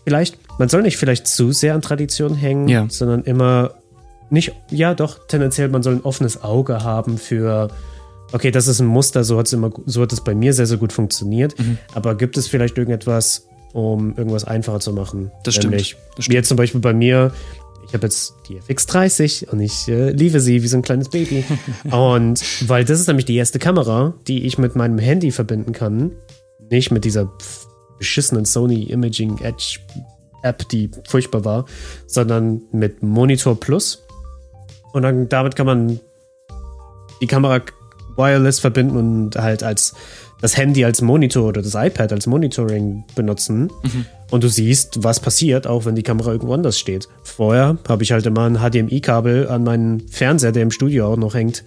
vielleicht, 0.04 0.38
man 0.58 0.68
soll 0.68 0.82
nicht 0.82 0.96
vielleicht 0.96 1.26
zu 1.26 1.52
sehr 1.52 1.74
an 1.74 1.82
Tradition 1.82 2.34
hängen, 2.34 2.68
ja. 2.68 2.86
sondern 2.88 3.22
immer 3.24 3.74
nicht, 4.30 4.52
ja 4.70 4.94
doch, 4.94 5.26
tendenziell, 5.26 5.68
man 5.68 5.82
soll 5.82 5.94
ein 5.94 6.02
offenes 6.02 6.42
Auge 6.42 6.82
haben 6.82 7.18
für 7.18 7.68
okay, 8.32 8.50
das 8.50 8.66
ist 8.66 8.80
ein 8.80 8.86
Muster, 8.86 9.24
so 9.24 9.38
hat 9.38 9.46
es 9.46 9.52
immer, 9.52 9.70
so 9.86 10.02
hat 10.02 10.12
es 10.12 10.22
bei 10.22 10.34
mir 10.34 10.52
sehr, 10.52 10.66
sehr 10.66 10.78
gut 10.78 10.92
funktioniert. 10.92 11.58
Mhm. 11.58 11.78
Aber 11.94 12.14
gibt 12.14 12.36
es 12.36 12.48
vielleicht 12.48 12.76
irgendetwas, 12.78 13.46
um 13.72 14.16
irgendwas 14.16 14.44
einfacher 14.44 14.80
zu 14.80 14.92
machen? 14.92 15.30
Das 15.44 15.54
stimmt. 15.54 15.74
das 15.74 15.86
stimmt. 15.86 16.28
Wie 16.28 16.34
jetzt 16.34 16.48
zum 16.48 16.56
Beispiel 16.56 16.80
bei 16.80 16.94
mir, 16.94 17.32
ich 17.86 17.94
habe 17.94 18.06
jetzt 18.06 18.34
die 18.48 18.60
FX30 18.60 19.48
und 19.50 19.60
ich 19.60 19.88
äh, 19.88 20.10
liebe 20.10 20.40
sie 20.40 20.62
wie 20.62 20.68
so 20.68 20.76
ein 20.76 20.82
kleines 20.82 21.08
Baby. 21.08 21.44
und 21.90 22.42
weil 22.68 22.84
das 22.84 23.00
ist 23.00 23.06
nämlich 23.06 23.26
die 23.26 23.36
erste 23.36 23.58
Kamera, 23.58 24.14
die 24.26 24.44
ich 24.44 24.58
mit 24.58 24.76
meinem 24.76 24.98
Handy 24.98 25.30
verbinden 25.30 25.72
kann. 25.72 26.12
Nicht 26.70 26.90
mit 26.90 27.04
dieser 27.04 27.30
beschissenen 27.98 28.44
Sony 28.44 28.84
Imaging 28.84 29.38
Edge 29.38 29.78
App, 30.42 30.68
die 30.68 30.90
furchtbar 31.06 31.44
war, 31.44 31.66
sondern 32.06 32.62
mit 32.72 33.02
Monitor 33.02 33.58
Plus. 33.58 34.02
Und 34.92 35.02
dann 35.02 35.28
damit 35.28 35.56
kann 35.56 35.66
man 35.66 36.00
die 37.20 37.26
Kamera 37.26 37.60
wireless 38.16 38.58
verbinden 38.58 38.96
und 38.96 39.36
halt 39.36 39.62
als 39.62 39.94
das 40.42 40.56
Handy 40.56 40.84
als 40.84 41.00
Monitor 41.00 41.48
oder 41.48 41.62
das 41.62 41.74
iPad 41.74 42.12
als 42.12 42.26
Monitoring 42.26 43.04
benutzen. 43.14 43.70
Mhm. 43.82 44.04
Und 44.30 44.44
du 44.44 44.48
siehst, 44.48 45.02
was 45.04 45.20
passiert, 45.20 45.66
auch 45.66 45.86
wenn 45.86 45.94
die 45.94 46.02
Kamera 46.02 46.32
irgendwo 46.32 46.52
anders 46.52 46.78
steht. 46.78 47.08
Vorher 47.22 47.78
habe 47.88 48.02
ich 48.02 48.12
halt 48.12 48.26
immer 48.26 48.50
ein 48.50 48.58
HDMI-Kabel 48.58 49.48
an 49.48 49.62
meinen 49.62 50.00
Fernseher, 50.08 50.52
der 50.52 50.64
im 50.64 50.72
Studio 50.72 51.06
auch 51.06 51.16
noch 51.16 51.34
hängt, 51.34 51.64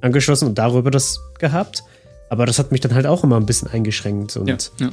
angeschlossen 0.00 0.46
und 0.46 0.58
darüber 0.58 0.92
das 0.92 1.20
gehabt. 1.40 1.82
Aber 2.30 2.46
das 2.46 2.58
hat 2.58 2.70
mich 2.70 2.80
dann 2.80 2.94
halt 2.94 3.06
auch 3.06 3.24
immer 3.24 3.36
ein 3.36 3.46
bisschen 3.46 3.68
eingeschränkt. 3.68 4.36
Und 4.36 4.46
ja, 4.46 4.56
ja. 4.78 4.92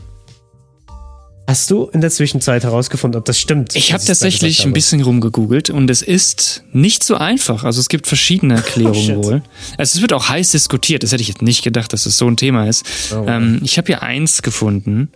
Hast 1.52 1.70
du 1.70 1.90
in 1.92 2.00
der 2.00 2.10
Zwischenzeit 2.10 2.64
herausgefunden, 2.64 3.20
ob 3.20 3.26
das 3.26 3.38
stimmt? 3.38 3.76
Ich 3.76 3.92
habe 3.92 4.02
tatsächlich 4.02 4.64
ein 4.64 4.72
bisschen 4.72 5.02
rumgegoogelt 5.02 5.70
und 5.70 5.90
es 5.90 6.02
ist 6.02 6.64
nicht 6.72 7.04
so 7.04 7.16
einfach. 7.16 7.66
Also 7.66 7.82
es 7.82 7.90
gibt 7.90 8.08
verschiedene 8.08 8.54
Erklärungen 8.56 9.18
oh, 9.18 9.24
wohl. 9.26 9.44
Also 9.78 9.98
es 9.98 10.02
wird 10.02 10.14
auch 10.14 10.30
heiß 10.30 10.52
diskutiert. 10.52 11.04
Das 11.04 11.12
hätte 11.12 11.24
ich 11.24 11.28
jetzt 11.28 11.42
nicht 11.42 11.62
gedacht, 11.62 11.92
dass 11.92 12.06
es 12.06 12.14
das 12.14 12.18
so 12.20 12.28
ein 12.30 12.38
Thema 12.38 12.70
ist. 12.70 12.86
Oh, 13.14 13.26
ähm, 13.28 13.60
ich 13.66 13.78
habe 13.78 13.88
hier 13.88 14.02
eins 14.02 14.44
gefunden, 14.44 15.12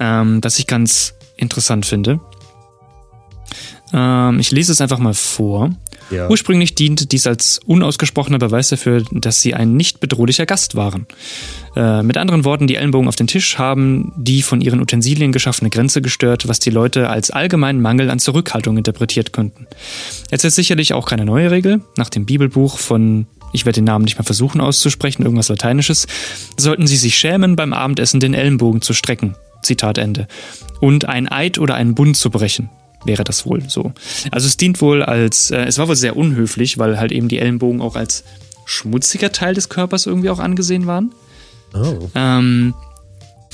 ähm, 0.00 0.42
das 0.42 0.58
ich 0.58 0.66
ganz 0.66 1.14
interessant 1.38 1.86
finde. 1.86 2.20
Ähm, 3.94 4.40
ich 4.40 4.50
lese 4.50 4.70
es 4.70 4.82
einfach 4.82 4.98
mal 4.98 5.14
vor. 5.14 5.70
Ja. 6.10 6.28
Ursprünglich 6.28 6.74
diente 6.74 7.06
dies 7.06 7.26
als 7.26 7.60
unausgesprochener 7.66 8.38
Beweis 8.38 8.68
dafür, 8.68 9.02
dass 9.10 9.40
sie 9.40 9.54
ein 9.54 9.74
nicht 9.76 10.00
bedrohlicher 10.00 10.46
Gast 10.46 10.74
waren. 10.74 11.06
Äh, 11.76 12.02
mit 12.02 12.16
anderen 12.16 12.44
Worten, 12.44 12.66
die 12.66 12.76
Ellenbogen 12.76 13.08
auf 13.08 13.16
den 13.16 13.26
Tisch 13.26 13.58
haben 13.58 14.12
die 14.16 14.42
von 14.42 14.60
ihren 14.60 14.80
Utensilien 14.80 15.32
geschaffene 15.32 15.70
Grenze 15.70 16.02
gestört, 16.02 16.46
was 16.48 16.58
die 16.58 16.70
Leute 16.70 17.08
als 17.08 17.30
allgemeinen 17.30 17.80
Mangel 17.80 18.10
an 18.10 18.18
Zurückhaltung 18.18 18.76
interpretiert 18.76 19.32
könnten. 19.32 19.66
Jetzt 20.30 20.44
ist 20.44 20.54
sicherlich 20.54 20.92
auch 20.92 21.06
keine 21.06 21.24
neue 21.24 21.50
Regel. 21.50 21.80
Nach 21.96 22.10
dem 22.10 22.26
Bibelbuch 22.26 22.78
von 22.78 23.26
ich 23.52 23.64
werde 23.64 23.76
den 23.76 23.84
Namen 23.84 24.04
nicht 24.04 24.18
mehr 24.18 24.24
versuchen 24.24 24.60
auszusprechen, 24.60 25.22
irgendwas 25.22 25.48
Lateinisches, 25.48 26.08
sollten 26.56 26.88
sie 26.88 26.96
sich 26.96 27.16
schämen, 27.16 27.54
beim 27.54 27.72
Abendessen 27.72 28.18
den 28.18 28.34
Ellenbogen 28.34 28.82
zu 28.82 28.94
strecken. 28.94 29.36
Zitat 29.62 29.96
Ende. 29.96 30.26
Und 30.80 31.04
ein 31.04 31.28
Eid 31.28 31.58
oder 31.58 31.76
einen 31.76 31.94
Bund 31.94 32.16
zu 32.16 32.30
brechen 32.30 32.68
wäre 33.04 33.24
das 33.24 33.46
wohl 33.46 33.62
so. 33.68 33.92
Also 34.30 34.46
es 34.46 34.56
dient 34.56 34.80
wohl 34.80 35.02
als, 35.02 35.50
äh, 35.50 35.64
es 35.64 35.78
war 35.78 35.88
wohl 35.88 35.96
sehr 35.96 36.16
unhöflich, 36.16 36.78
weil 36.78 36.98
halt 36.98 37.12
eben 37.12 37.28
die 37.28 37.38
Ellenbogen 37.38 37.80
auch 37.80 37.96
als 37.96 38.24
schmutziger 38.66 39.32
Teil 39.32 39.54
des 39.54 39.68
Körpers 39.68 40.06
irgendwie 40.06 40.30
auch 40.30 40.38
angesehen 40.38 40.86
waren. 40.86 41.12
Oh. 41.74 42.08
Ähm, 42.14 42.74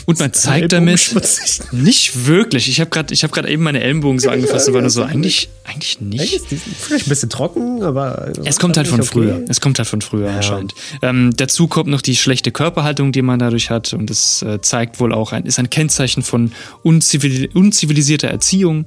und 0.07 0.19
man 0.19 0.33
zeigt 0.33 0.73
damit 0.73 0.99
schmutzig? 0.99 1.61
nicht 1.73 2.27
wirklich. 2.27 2.69
Ich 2.69 2.81
habe 2.81 2.91
gerade, 2.91 3.13
ich 3.13 3.23
habe 3.23 3.33
gerade 3.33 3.49
eben 3.49 3.63
meine 3.63 3.81
Ellenbogen 3.81 4.19
so 4.19 4.31
angefasst, 4.31 4.69
aber 4.69 4.81
nur 4.81 4.91
so 4.91 5.03
eigentlich, 5.03 5.49
eigentlich 5.65 6.01
nicht. 6.01 6.41
Vielleicht 6.81 7.07
ein 7.07 7.09
bisschen 7.09 7.31
trocken, 7.31 7.83
aber 7.83 8.33
es 8.45 8.59
kommt 8.59 8.77
halt 8.77 8.89
von 8.89 9.01
okay. 9.01 9.09
früher. 9.09 9.45
Es 9.49 9.61
kommt 9.61 9.79
halt 9.79 9.89
von 9.89 10.01
früher 10.01 10.29
ja. 10.29 10.37
anscheinend. 10.37 10.75
Ähm, 11.03 11.33
dazu 11.37 11.69
kommt 11.69 11.89
noch 11.91 12.01
die 12.01 12.17
schlechte 12.17 12.51
Körperhaltung, 12.51 13.13
die 13.13 13.23
man 13.23 13.39
dadurch 13.39 13.71
hat, 13.71 13.93
und 13.93 14.11
es 14.11 14.43
äh, 14.43 14.61
zeigt 14.61 15.01
wohl 15.01 15.13
auch 15.13 15.33
ein, 15.33 15.45
ist 15.45 15.59
ein 15.59 15.71
Kennzeichen 15.71 16.23
von 16.23 16.53
unzivil 16.83 17.49
unzivilisierter 17.55 18.29
Erziehung. 18.29 18.87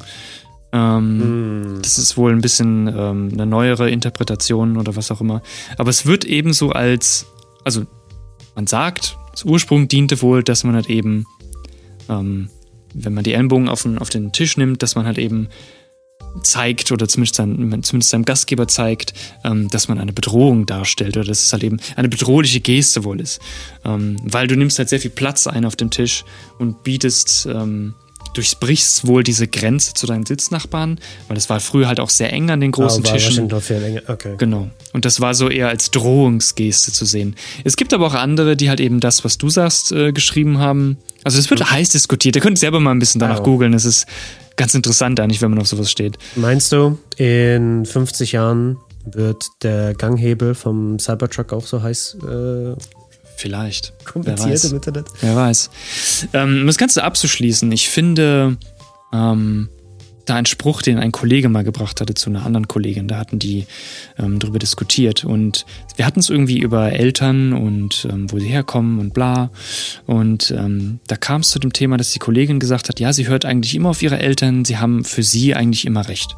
Ähm, 0.74 1.78
mm. 1.78 1.82
Das 1.82 1.98
ist 1.98 2.18
wohl 2.18 2.32
ein 2.32 2.42
bisschen 2.42 2.88
ähm, 2.88 3.30
eine 3.32 3.46
neuere 3.46 3.90
Interpretation 3.90 4.78
oder 4.78 4.96
was 4.96 5.12
auch 5.12 5.22
immer. 5.22 5.42
Aber 5.78 5.90
es 5.90 6.06
wird 6.06 6.26
ebenso 6.26 6.72
als, 6.72 7.28
also 7.64 7.86
man 8.56 8.68
sagt, 8.68 9.18
das 9.32 9.46
Ursprung 9.46 9.88
diente 9.88 10.22
wohl, 10.22 10.44
dass 10.44 10.64
man 10.64 10.76
halt 10.76 10.90
eben, 10.90 11.26
ähm, 12.10 12.50
wenn 12.94 13.14
man 13.14 13.24
die 13.24 13.34
Ellenbogen 13.34 13.70
auf 13.70 13.84
den, 13.84 14.00
auf 14.00 14.10
den 14.10 14.32
Tisch 14.32 14.58
nimmt, 14.58 14.82
dass 14.84 14.96
man 14.96 15.06
halt 15.06 15.18
eben 15.18 15.48
zeigt 16.42 16.92
oder 16.92 17.08
zumindest, 17.08 17.36
sein, 17.36 17.56
zumindest 17.84 18.10
seinem 18.10 18.26
Gastgeber 18.26 18.68
zeigt, 18.68 19.14
ähm, 19.44 19.70
dass 19.70 19.88
man 19.88 20.00
eine 20.00 20.14
Bedrohung 20.14 20.66
darstellt 20.66 21.16
oder 21.16 21.28
dass 21.28 21.46
es 21.46 21.54
halt 21.54 21.64
eben 21.64 21.80
eine 21.96 22.10
bedrohliche 22.10 22.60
Geste 22.60 23.04
wohl 23.04 23.22
ist. 23.22 23.40
Ähm, 23.86 24.18
weil 24.24 24.48
du 24.48 24.56
nimmst 24.56 24.80
halt 24.80 24.90
sehr 24.90 25.00
viel 25.00 25.12
Platz 25.12 25.46
ein 25.46 25.66
auf 25.66 25.76
dem 25.76 25.92
Tisch 25.92 26.26
und 26.58 26.84
bietest 26.84 27.46
ähm, 27.46 27.94
durchbrichst 28.34 29.06
wohl 29.06 29.24
diese 29.24 29.48
Grenze 29.48 29.94
zu 29.94 30.08
deinen 30.08 30.26
Sitznachbarn, 30.26 31.00
weil 31.28 31.38
es 31.38 31.50
war 31.50 31.60
früher 31.60 31.88
halt 31.88 32.00
auch 32.00 32.10
sehr 32.10 32.34
eng 32.34 32.50
an 32.50 32.62
den 32.62 32.72
großen 32.72 33.04
oh, 33.04 33.08
war 33.08 33.14
Tischen. 33.14 33.48
Noch 33.48 33.62
viel 33.62 33.78
länger. 33.78 34.02
Okay. 34.08 34.36
Genau. 34.38 34.70
Und 34.92 35.06
das 35.06 35.22
war 35.22 35.34
so 35.34 35.50
eher 35.50 35.70
als 35.70 35.92
Drohungsgeste 35.92 36.92
zu 36.92 37.06
sehen. 37.06 37.36
Es 37.64 37.76
gibt 37.76 37.94
aber 37.94 38.08
auch 38.08 38.14
andere, 38.14 38.56
die 38.56 38.70
halt 38.70 38.80
eben 38.80 39.00
das, 39.00 39.24
was 39.24 39.38
du 39.38 39.50
sagst, 39.50 39.92
äh, 39.92 40.12
geschrieben 40.12 40.58
haben. 40.58 40.98
Also 41.24 41.40
es 41.40 41.50
wird 41.50 41.62
mhm. 41.62 41.72
heiß 41.72 41.90
diskutiert. 41.90 42.36
Ihr 42.36 42.42
könnt 42.42 42.60
selber 42.60 42.80
mal 42.80 42.92
ein 42.92 43.00
bisschen 43.00 43.20
danach 43.20 43.42
oh. 43.42 43.44
googeln. 43.44 43.74
Es 43.74 43.86
ist 43.86 44.06
ganz 44.56 44.74
interessant 44.74 45.20
eigentlich, 45.20 45.42
wenn 45.42 45.52
man 45.52 45.60
auf 45.60 45.68
sowas 45.68 45.92
steht. 45.92 46.18
Meinst 46.36 46.72
du, 46.72 46.98
in 47.18 47.86
50 47.86 48.34
Jahren 48.34 48.78
wird 49.06 49.48
der 49.64 49.94
Ganghebel 49.94 50.56
vom 50.56 50.98
Cybertruck 51.00 51.54
auch 51.54 51.66
so 51.66 51.82
heiß 51.82 52.18
äh, 52.24 52.76
Vielleicht. 53.36 53.94
Kompliziert 54.06 54.64
im 54.66 54.76
Internet. 54.76 55.08
Wer 55.22 55.36
weiß. 55.36 55.70
Ähm, 56.34 56.62
um 56.62 56.68
das 56.68 56.78
Ganze 56.78 57.04
abzuschließen, 57.04 57.72
ich 57.72 57.90
finde, 57.90 58.58
ähm, 59.12 59.70
da 60.26 60.36
ein 60.36 60.46
Spruch, 60.46 60.82
den 60.82 61.00
ein 61.00 61.12
Kollege 61.12 61.50
mal 61.50 61.64
gebracht 61.64 62.00
hatte 62.00 62.14
zu 62.14 62.30
einer 62.30 62.46
anderen 62.46 62.68
Kollegin, 62.68 63.08
da 63.08 63.18
hatten 63.18 63.40
die 63.40 63.66
ähm, 64.18 64.40
darüber 64.40 64.60
diskutiert 64.60 65.26
und 65.26 65.66
wir 65.96 66.06
hatten 66.06 66.20
es 66.20 66.30
irgendwie 66.30 66.60
über 66.60 66.94
Eltern 66.94 67.54
und 67.54 68.08
ähm, 68.10 68.32
wo 68.32 68.40
sie 68.40 68.48
herkommen 68.48 69.00
und 69.00 69.14
bla 69.14 69.52
und 70.06 70.52
ähm, 70.52 71.00
da 71.08 71.18
kam 71.18 71.42
es 71.42 71.50
zu 71.50 71.60
dem 71.60 71.74
Thema, 71.74 71.98
dass 71.98 72.12
die 72.12 72.20
Kollegin 72.20 72.60
gesagt 72.60 72.90
hat, 72.90 73.00
ja, 73.00 73.12
sie 73.12 73.28
hört 73.28 73.46
eigentlich 73.46 73.76
immer 73.76 73.90
auf 73.90 74.02
ihre 74.02 74.20
Eltern, 74.20 74.66
sie 74.66 74.78
haben 74.78 75.04
für 75.04 75.24
sie 75.24 75.56
eigentlich 75.56 75.86
immer 75.86 76.08
recht. 76.08 76.36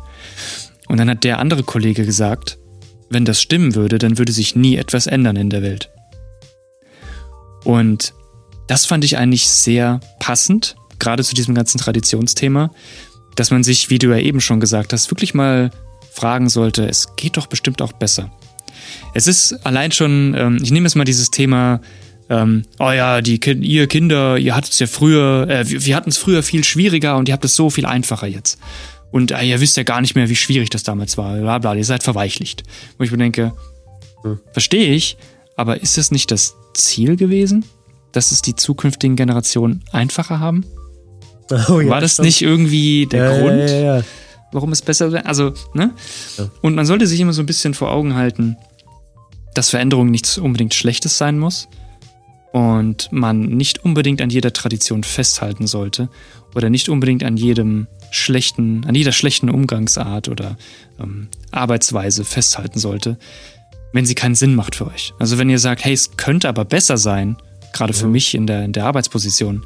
Und 0.88 1.00
dann 1.00 1.10
hat 1.10 1.24
der 1.24 1.40
andere 1.40 1.64
Kollege 1.64 2.06
gesagt, 2.06 2.58
wenn 3.10 3.26
das 3.26 3.42
stimmen 3.42 3.76
würde, 3.76 3.98
dann 3.98 4.18
würde 4.18 4.32
sich 4.32 4.56
nie 4.56 4.78
etwas 4.78 5.08
ändern 5.08 5.36
in 5.36 5.50
der 5.50 5.62
Welt. 5.62 5.90
Und 7.66 8.14
das 8.68 8.86
fand 8.86 9.04
ich 9.04 9.18
eigentlich 9.18 9.50
sehr 9.50 10.00
passend, 10.20 10.78
gerade 11.00 11.24
zu 11.24 11.36
diesem 11.36 11.54
ganzen 11.54 11.80
Traditionsthema, 11.80 12.72
dass 13.36 13.52
man 13.52 13.64
sich, 13.64 13.90
wie 13.90 14.00
du 14.00 14.12
ja 14.12 14.18
eben 14.18 14.40
schon 14.40 14.62
gesagt 14.62 14.94
hast, 14.94 15.12
wirklich 15.12 15.34
mal 15.34 15.72
fragen 16.14 16.48
sollte, 16.48 16.88
es 16.88 17.16
geht 17.18 17.36
doch 17.36 17.48
bestimmt 17.48 17.82
auch 17.82 17.92
besser. 17.92 18.32
Es 19.14 19.28
ist 19.28 19.54
allein 19.66 19.92
schon, 19.92 20.34
ähm, 20.38 20.60
ich 20.62 20.72
nehme 20.72 20.86
jetzt 20.86 20.96
mal 20.96 21.04
dieses 21.04 21.32
Thema, 21.32 21.82
ähm, 22.30 22.64
oh 22.80 22.92
ja, 22.92 23.22
die, 23.22 23.40
ihr 23.62 23.88
Kinder, 23.88 24.38
ihr 24.38 24.56
hattet 24.56 24.72
es 24.72 24.80
ja 24.80 24.88
früher, 24.88 25.48
äh, 25.50 25.70
wir, 25.70 25.86
wir 25.86 25.96
hatten 25.96 26.10
es 26.10 26.18
früher 26.18 26.44
viel 26.44 26.64
schwieriger 26.64 27.18
und 27.18 27.28
ihr 27.28 27.34
habt 27.34 27.46
es 27.46 27.56
so 27.56 27.70
viel 27.70 27.86
einfacher 27.86 28.28
jetzt. 28.28 28.60
Und 29.12 29.32
äh, 29.32 29.44
ihr 29.44 29.60
wisst 29.60 29.78
ja 29.78 29.84
gar 29.84 30.02
nicht 30.02 30.16
mehr, 30.16 30.30
wie 30.30 30.36
schwierig 30.36 30.70
das 30.70 30.84
damals 30.84 31.18
war, 31.18 31.38
bla 31.38 31.58
bla, 31.60 31.76
ihr 31.76 31.86
seid 31.86 32.04
verweichlicht. 32.04 32.64
Wo 32.98 33.04
ich 33.04 33.12
mir 33.12 33.18
denke, 33.18 33.54
hm. 34.24 34.40
verstehe 34.54 34.94
ich, 34.94 35.18
aber 35.56 35.82
ist 35.82 35.98
es 35.98 36.12
nicht 36.12 36.32
das 36.32 36.56
Ziel 36.74 37.16
gewesen, 37.16 37.66
dass 38.12 38.32
es 38.32 38.42
die 38.42 38.56
zukünftigen 38.56 39.16
Generationen 39.16 39.84
einfacher 39.92 40.40
haben? 40.40 40.66
Oh, 41.70 41.80
ja, 41.80 41.92
War 41.92 42.02
das 42.02 42.14
stimmt. 42.14 42.26
nicht 42.26 42.42
irgendwie 42.42 43.06
der 43.06 43.32
ja, 43.32 43.40
Grund, 43.40 43.70
ja, 43.70 44.04
warum 44.52 44.72
es 44.72 44.82
besser 44.82 45.12
wäre? 45.12 45.28
Also, 45.28 45.54
ne? 45.76 45.92
Und 46.64 46.74
man 46.74 46.88
sollte 46.88 47.06
sich 47.06 47.20
immer 47.20 47.34
so 47.34 47.44
ein 47.44 47.46
bisschen 47.46 47.76
vor 47.76 47.92
Augen 47.92 48.16
halten, 48.16 48.58
dass 49.54 49.70
Veränderung 49.70 50.10
nichts 50.10 50.40
unbedingt 50.40 50.74
Schlechtes 50.74 51.20
sein 51.20 51.38
muss 51.38 51.68
und 52.52 53.12
man 53.12 53.42
nicht 53.42 53.86
unbedingt 53.86 54.22
an 54.22 54.32
jeder 54.32 54.54
Tradition 54.54 55.04
festhalten 55.04 55.68
sollte 55.68 56.10
oder 56.56 56.70
nicht 56.70 56.90
unbedingt 56.90 57.24
an 57.24 57.38
jedem 57.38 57.88
schlechten, 58.12 58.86
an 58.86 58.96
jeder 58.96 59.12
schlechten 59.12 59.50
Umgangsart 59.50 60.30
oder 60.30 60.58
ähm, 61.00 61.28
Arbeitsweise 61.52 62.24
festhalten 62.26 62.80
sollte, 62.80 63.18
wenn 63.96 64.06
sie 64.06 64.14
keinen 64.14 64.36
Sinn 64.36 64.56
macht 64.56 64.76
für 64.76 64.88
euch. 64.88 65.14
Also 65.20 65.38
wenn 65.38 65.50
ihr 65.50 65.58
sagt, 65.58 65.86
hey, 65.86 65.94
es 65.94 66.18
könnte 66.18 66.50
aber 66.50 66.66
besser 66.66 66.98
sein, 66.98 67.38
gerade 67.72 67.94
für 67.94 68.08
mich 68.08 68.36
in 68.36 68.46
der, 68.46 68.66
in 68.66 68.74
der 68.74 68.86
Arbeitsposition, 68.86 69.66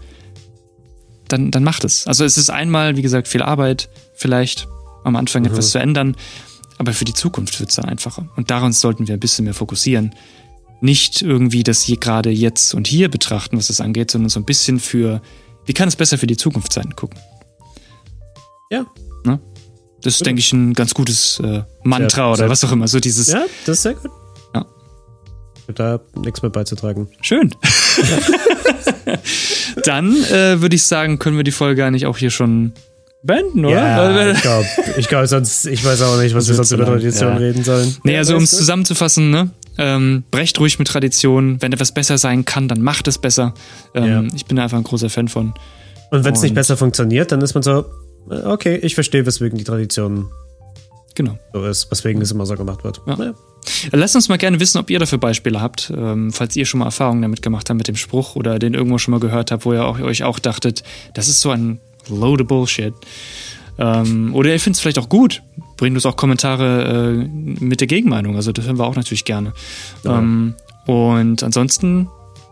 dann, 1.28 1.50
dann 1.50 1.64
macht 1.64 1.84
es. 1.84 2.06
Also 2.06 2.24
es 2.26 2.38
ist 2.38 2.52
einmal, 2.52 2.96
wie 2.96 3.02
gesagt, 3.02 3.28
viel 3.28 3.42
Arbeit, 3.42 3.90
vielleicht 4.14 4.68
am 5.04 5.16
Anfang 5.16 5.42
mhm. 5.42 5.48
etwas 5.50 5.72
zu 5.72 5.80
ändern, 5.80 6.16
aber 6.78 6.94
für 6.94 7.06
die 7.06 7.14
Zukunft 7.16 7.60
wird 7.60 7.72
es 7.72 7.78
dann 7.78 7.86
einfacher. 7.86 8.30
Und 8.36 8.52
daran 8.52 8.72
sollten 8.72 9.08
wir 9.08 9.16
ein 9.16 9.20
bisschen 9.20 9.46
mehr 9.46 9.56
fokussieren. 9.56 10.14
Nicht 10.80 11.24
irgendwie 11.24 11.64
das 11.64 11.82
hier 11.82 11.98
gerade 11.98 12.30
jetzt 12.30 12.76
und 12.76 12.86
hier 12.86 13.10
betrachten, 13.10 13.58
was 13.58 13.68
das 13.68 13.82
angeht, 13.82 14.12
sondern 14.12 14.30
so 14.30 14.40
ein 14.40 14.46
bisschen 14.46 14.80
für, 14.80 15.24
wie 15.66 15.74
kann 15.74 15.88
es 15.88 15.96
besser 15.96 16.20
für 16.20 16.28
die 16.28 16.38
Zukunft 16.38 16.72
sein, 16.72 16.96
gucken. 16.96 17.20
Ja. 18.70 18.86
Ne? 19.26 19.40
Das 20.04 20.14
ist, 20.14 20.26
denke 20.28 20.40
ich, 20.40 20.54
ein 20.54 20.76
ganz 20.76 20.94
gutes 20.94 21.40
äh, 21.40 21.64
Mantra 21.84 22.22
ja, 22.22 22.34
oder 22.34 22.48
was 22.48 22.64
auch 22.64 22.72
immer. 22.72 22.88
So 22.88 23.00
dieses. 23.00 23.28
Ja, 23.28 23.46
das 23.66 23.78
ist 23.78 23.84
sehr 23.84 23.96
gut. 23.96 24.12
Habe 25.70 25.74
da 25.76 26.00
nichts 26.20 26.42
mehr 26.42 26.50
beizutragen. 26.50 27.08
Schön. 27.22 27.54
Dann 29.86 30.16
äh, 30.16 30.62
würde 30.62 30.76
ich 30.76 30.84
sagen, 30.84 31.20
können 31.20 31.38
wir 31.38 31.44
die 31.44 31.52
Folge 31.52 31.86
eigentlich 31.86 32.08
auch 32.08 32.18
hier 32.18 32.32
schon 32.32 32.74
beenden, 33.22 33.66
oder? 33.66 33.76
Ja, 33.76 34.32
ich 34.32 34.42
glaube, 34.42 34.66
ich 34.98 35.08
glaub, 35.08 35.28
sonst, 35.28 35.68
ich 35.68 35.86
weiß 35.86 36.02
auch 36.02 36.18
nicht, 36.20 36.34
was 36.34 36.48
wir 36.48 36.56
sonst 36.56 36.72
über 36.72 36.86
Tradition 36.86 37.34
ja. 37.34 37.38
reden 37.38 37.64
sollen. 37.64 37.96
Nee, 38.04 38.18
also 38.18 38.36
um 38.36 38.42
es 38.42 38.50
zusammenzufassen, 38.50 39.30
ne? 39.30 39.52
Ähm, 39.78 40.24
brecht 40.32 40.60
ruhig 40.60 40.80
mit 40.80 40.88
Tradition. 40.88 41.62
Wenn 41.62 41.72
etwas 41.72 41.94
besser 41.94 42.18
sein 42.18 42.46
kann, 42.46 42.68
dann 42.68 42.82
macht 42.82 43.08
es 43.08 43.20
besser. 43.20 43.54
Ähm, 43.94 44.08
ja. 44.08 44.24
Ich 44.36 44.48
bin 44.48 44.58
da 44.58 44.64
einfach 44.64 44.78
ein 44.78 44.84
großer 44.84 45.12
Fan 45.12 45.28
von. 45.28 45.54
Und 46.10 46.24
wenn 46.24 46.34
es 46.34 46.42
nicht 46.42 46.56
besser 46.56 46.78
funktioniert, 46.78 47.32
dann 47.32 47.42
ist 47.42 47.54
man 47.54 47.62
so, 47.62 47.86
äh, 48.32 48.42
okay, 48.44 48.78
ich 48.78 48.96
verstehe, 48.96 49.24
weswegen 49.28 49.60
die 49.60 49.66
Tradition 49.66 50.32
genau. 51.14 51.38
so 51.54 51.64
ist, 51.64 51.92
weswegen 51.92 52.24
es 52.24 52.32
immer 52.32 52.48
so 52.48 52.56
gemacht 52.56 52.84
wird. 52.84 53.02
Ja. 53.06 53.36
Lasst 53.92 54.16
uns 54.16 54.30
mal 54.30 54.38
gerne 54.38 54.60
wissen, 54.60 54.78
ob 54.78 54.90
ihr 54.90 55.00
dafür 55.00 55.18
Beispiele 55.18 55.62
habt, 55.62 55.92
ähm, 55.96 56.32
falls 56.32 56.56
ihr 56.56 56.66
schon 56.66 56.80
mal 56.80 56.86
Erfahrungen 56.86 57.22
damit 57.22 57.42
gemacht 57.42 57.70
habt 57.70 57.78
mit 57.78 57.88
dem 57.88 57.96
Spruch 57.96 58.36
oder 58.36 58.60
den 58.60 58.74
irgendwo 58.74 58.98
schon 58.98 59.12
mal 59.12 59.20
gehört 59.20 59.52
habt, 59.52 59.66
wo 59.66 59.74
ihr 59.74 59.86
auch, 59.86 60.00
euch 60.00 60.24
auch 60.24 60.40
dachtet, 60.40 60.84
das 61.14 61.28
ist 61.28 61.42
so 61.42 61.52
ein 61.52 61.80
load 62.10 62.44
of 62.44 62.48
Bullshit. 62.48 62.94
Ähm, 63.78 64.34
oder 64.36 64.52
ihr 64.52 64.60
findet 64.60 64.76
es 64.76 64.82
vielleicht 64.82 65.00
auch 65.00 65.10
gut. 65.10 65.42
Bringt 65.78 65.96
uns 65.96 66.06
auch 66.06 66.18
Kommentare 66.18 67.24
äh, 67.24 67.64
mit 67.64 67.80
der 67.80 67.88
Gegenmeinung. 67.88 68.36
Also 68.36 68.52
das 68.52 68.66
hören 68.66 68.78
wir 68.78 68.86
auch 68.86 68.96
natürlich 68.96 69.24
gerne. 69.24 69.54
Ja. 70.04 70.20
Ähm, 70.20 70.56
und 70.86 71.44
ansonsten 71.44 72.10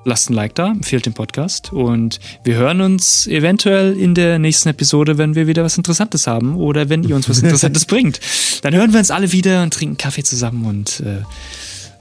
lasst 0.08 0.30
ein 0.30 0.34
Like 0.34 0.56
da, 0.56 0.72
empfehlt 0.72 1.06
den 1.06 1.14
Podcast 1.14 1.74
und 1.74 2.20
wir 2.44 2.56
hören 2.56 2.82
uns 2.82 3.28
eventuell 3.28 3.96
in 3.98 4.16
der 4.16 4.40
nächsten 4.40 4.70
Episode, 4.70 5.18
wenn 5.18 5.36
wir 5.36 5.48
wieder 5.48 5.64
was 5.64 5.78
Interessantes 5.78 6.26
haben 6.28 6.56
oder 6.56 6.90
wenn 6.90 7.04
ihr 7.04 7.16
uns 7.16 7.30
was 7.30 7.40
Interessantes 7.44 7.86
bringt. 7.86 8.20
Dann 8.64 8.74
hören 8.74 8.94
wir 8.94 9.00
uns 9.00 9.12
alle 9.12 9.32
wieder 9.34 9.62
und 9.64 9.74
trinken 9.74 9.98
Kaffee 9.98 10.24
zusammen 10.24 10.66
und 10.66 11.02
äh, 11.02 11.22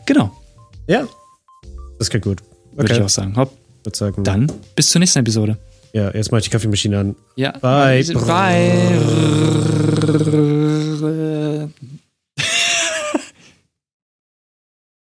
genau. 0.06 0.30
Ja, 0.86 1.06
das 1.98 2.08
klingt 2.08 2.24
gut. 2.24 2.40
Okay. 2.72 2.82
Würde 2.82 2.94
ich 2.94 3.02
auch 3.02 3.08
sagen. 3.08 3.36
Hopp. 3.36 3.52
Sagen. 3.92 4.24
Dann 4.24 4.50
bis 4.74 4.88
zur 4.88 4.98
nächsten 4.98 5.20
Episode. 5.20 5.58
Ja, 5.92 6.10
jetzt 6.12 6.32
mache 6.32 6.40
ich 6.40 6.46
die 6.46 6.50
Kaffeemaschine 6.50 6.98
an. 6.98 7.14
Ja. 7.36 7.52
Bye. 7.52 8.02
Bye. 8.04 8.96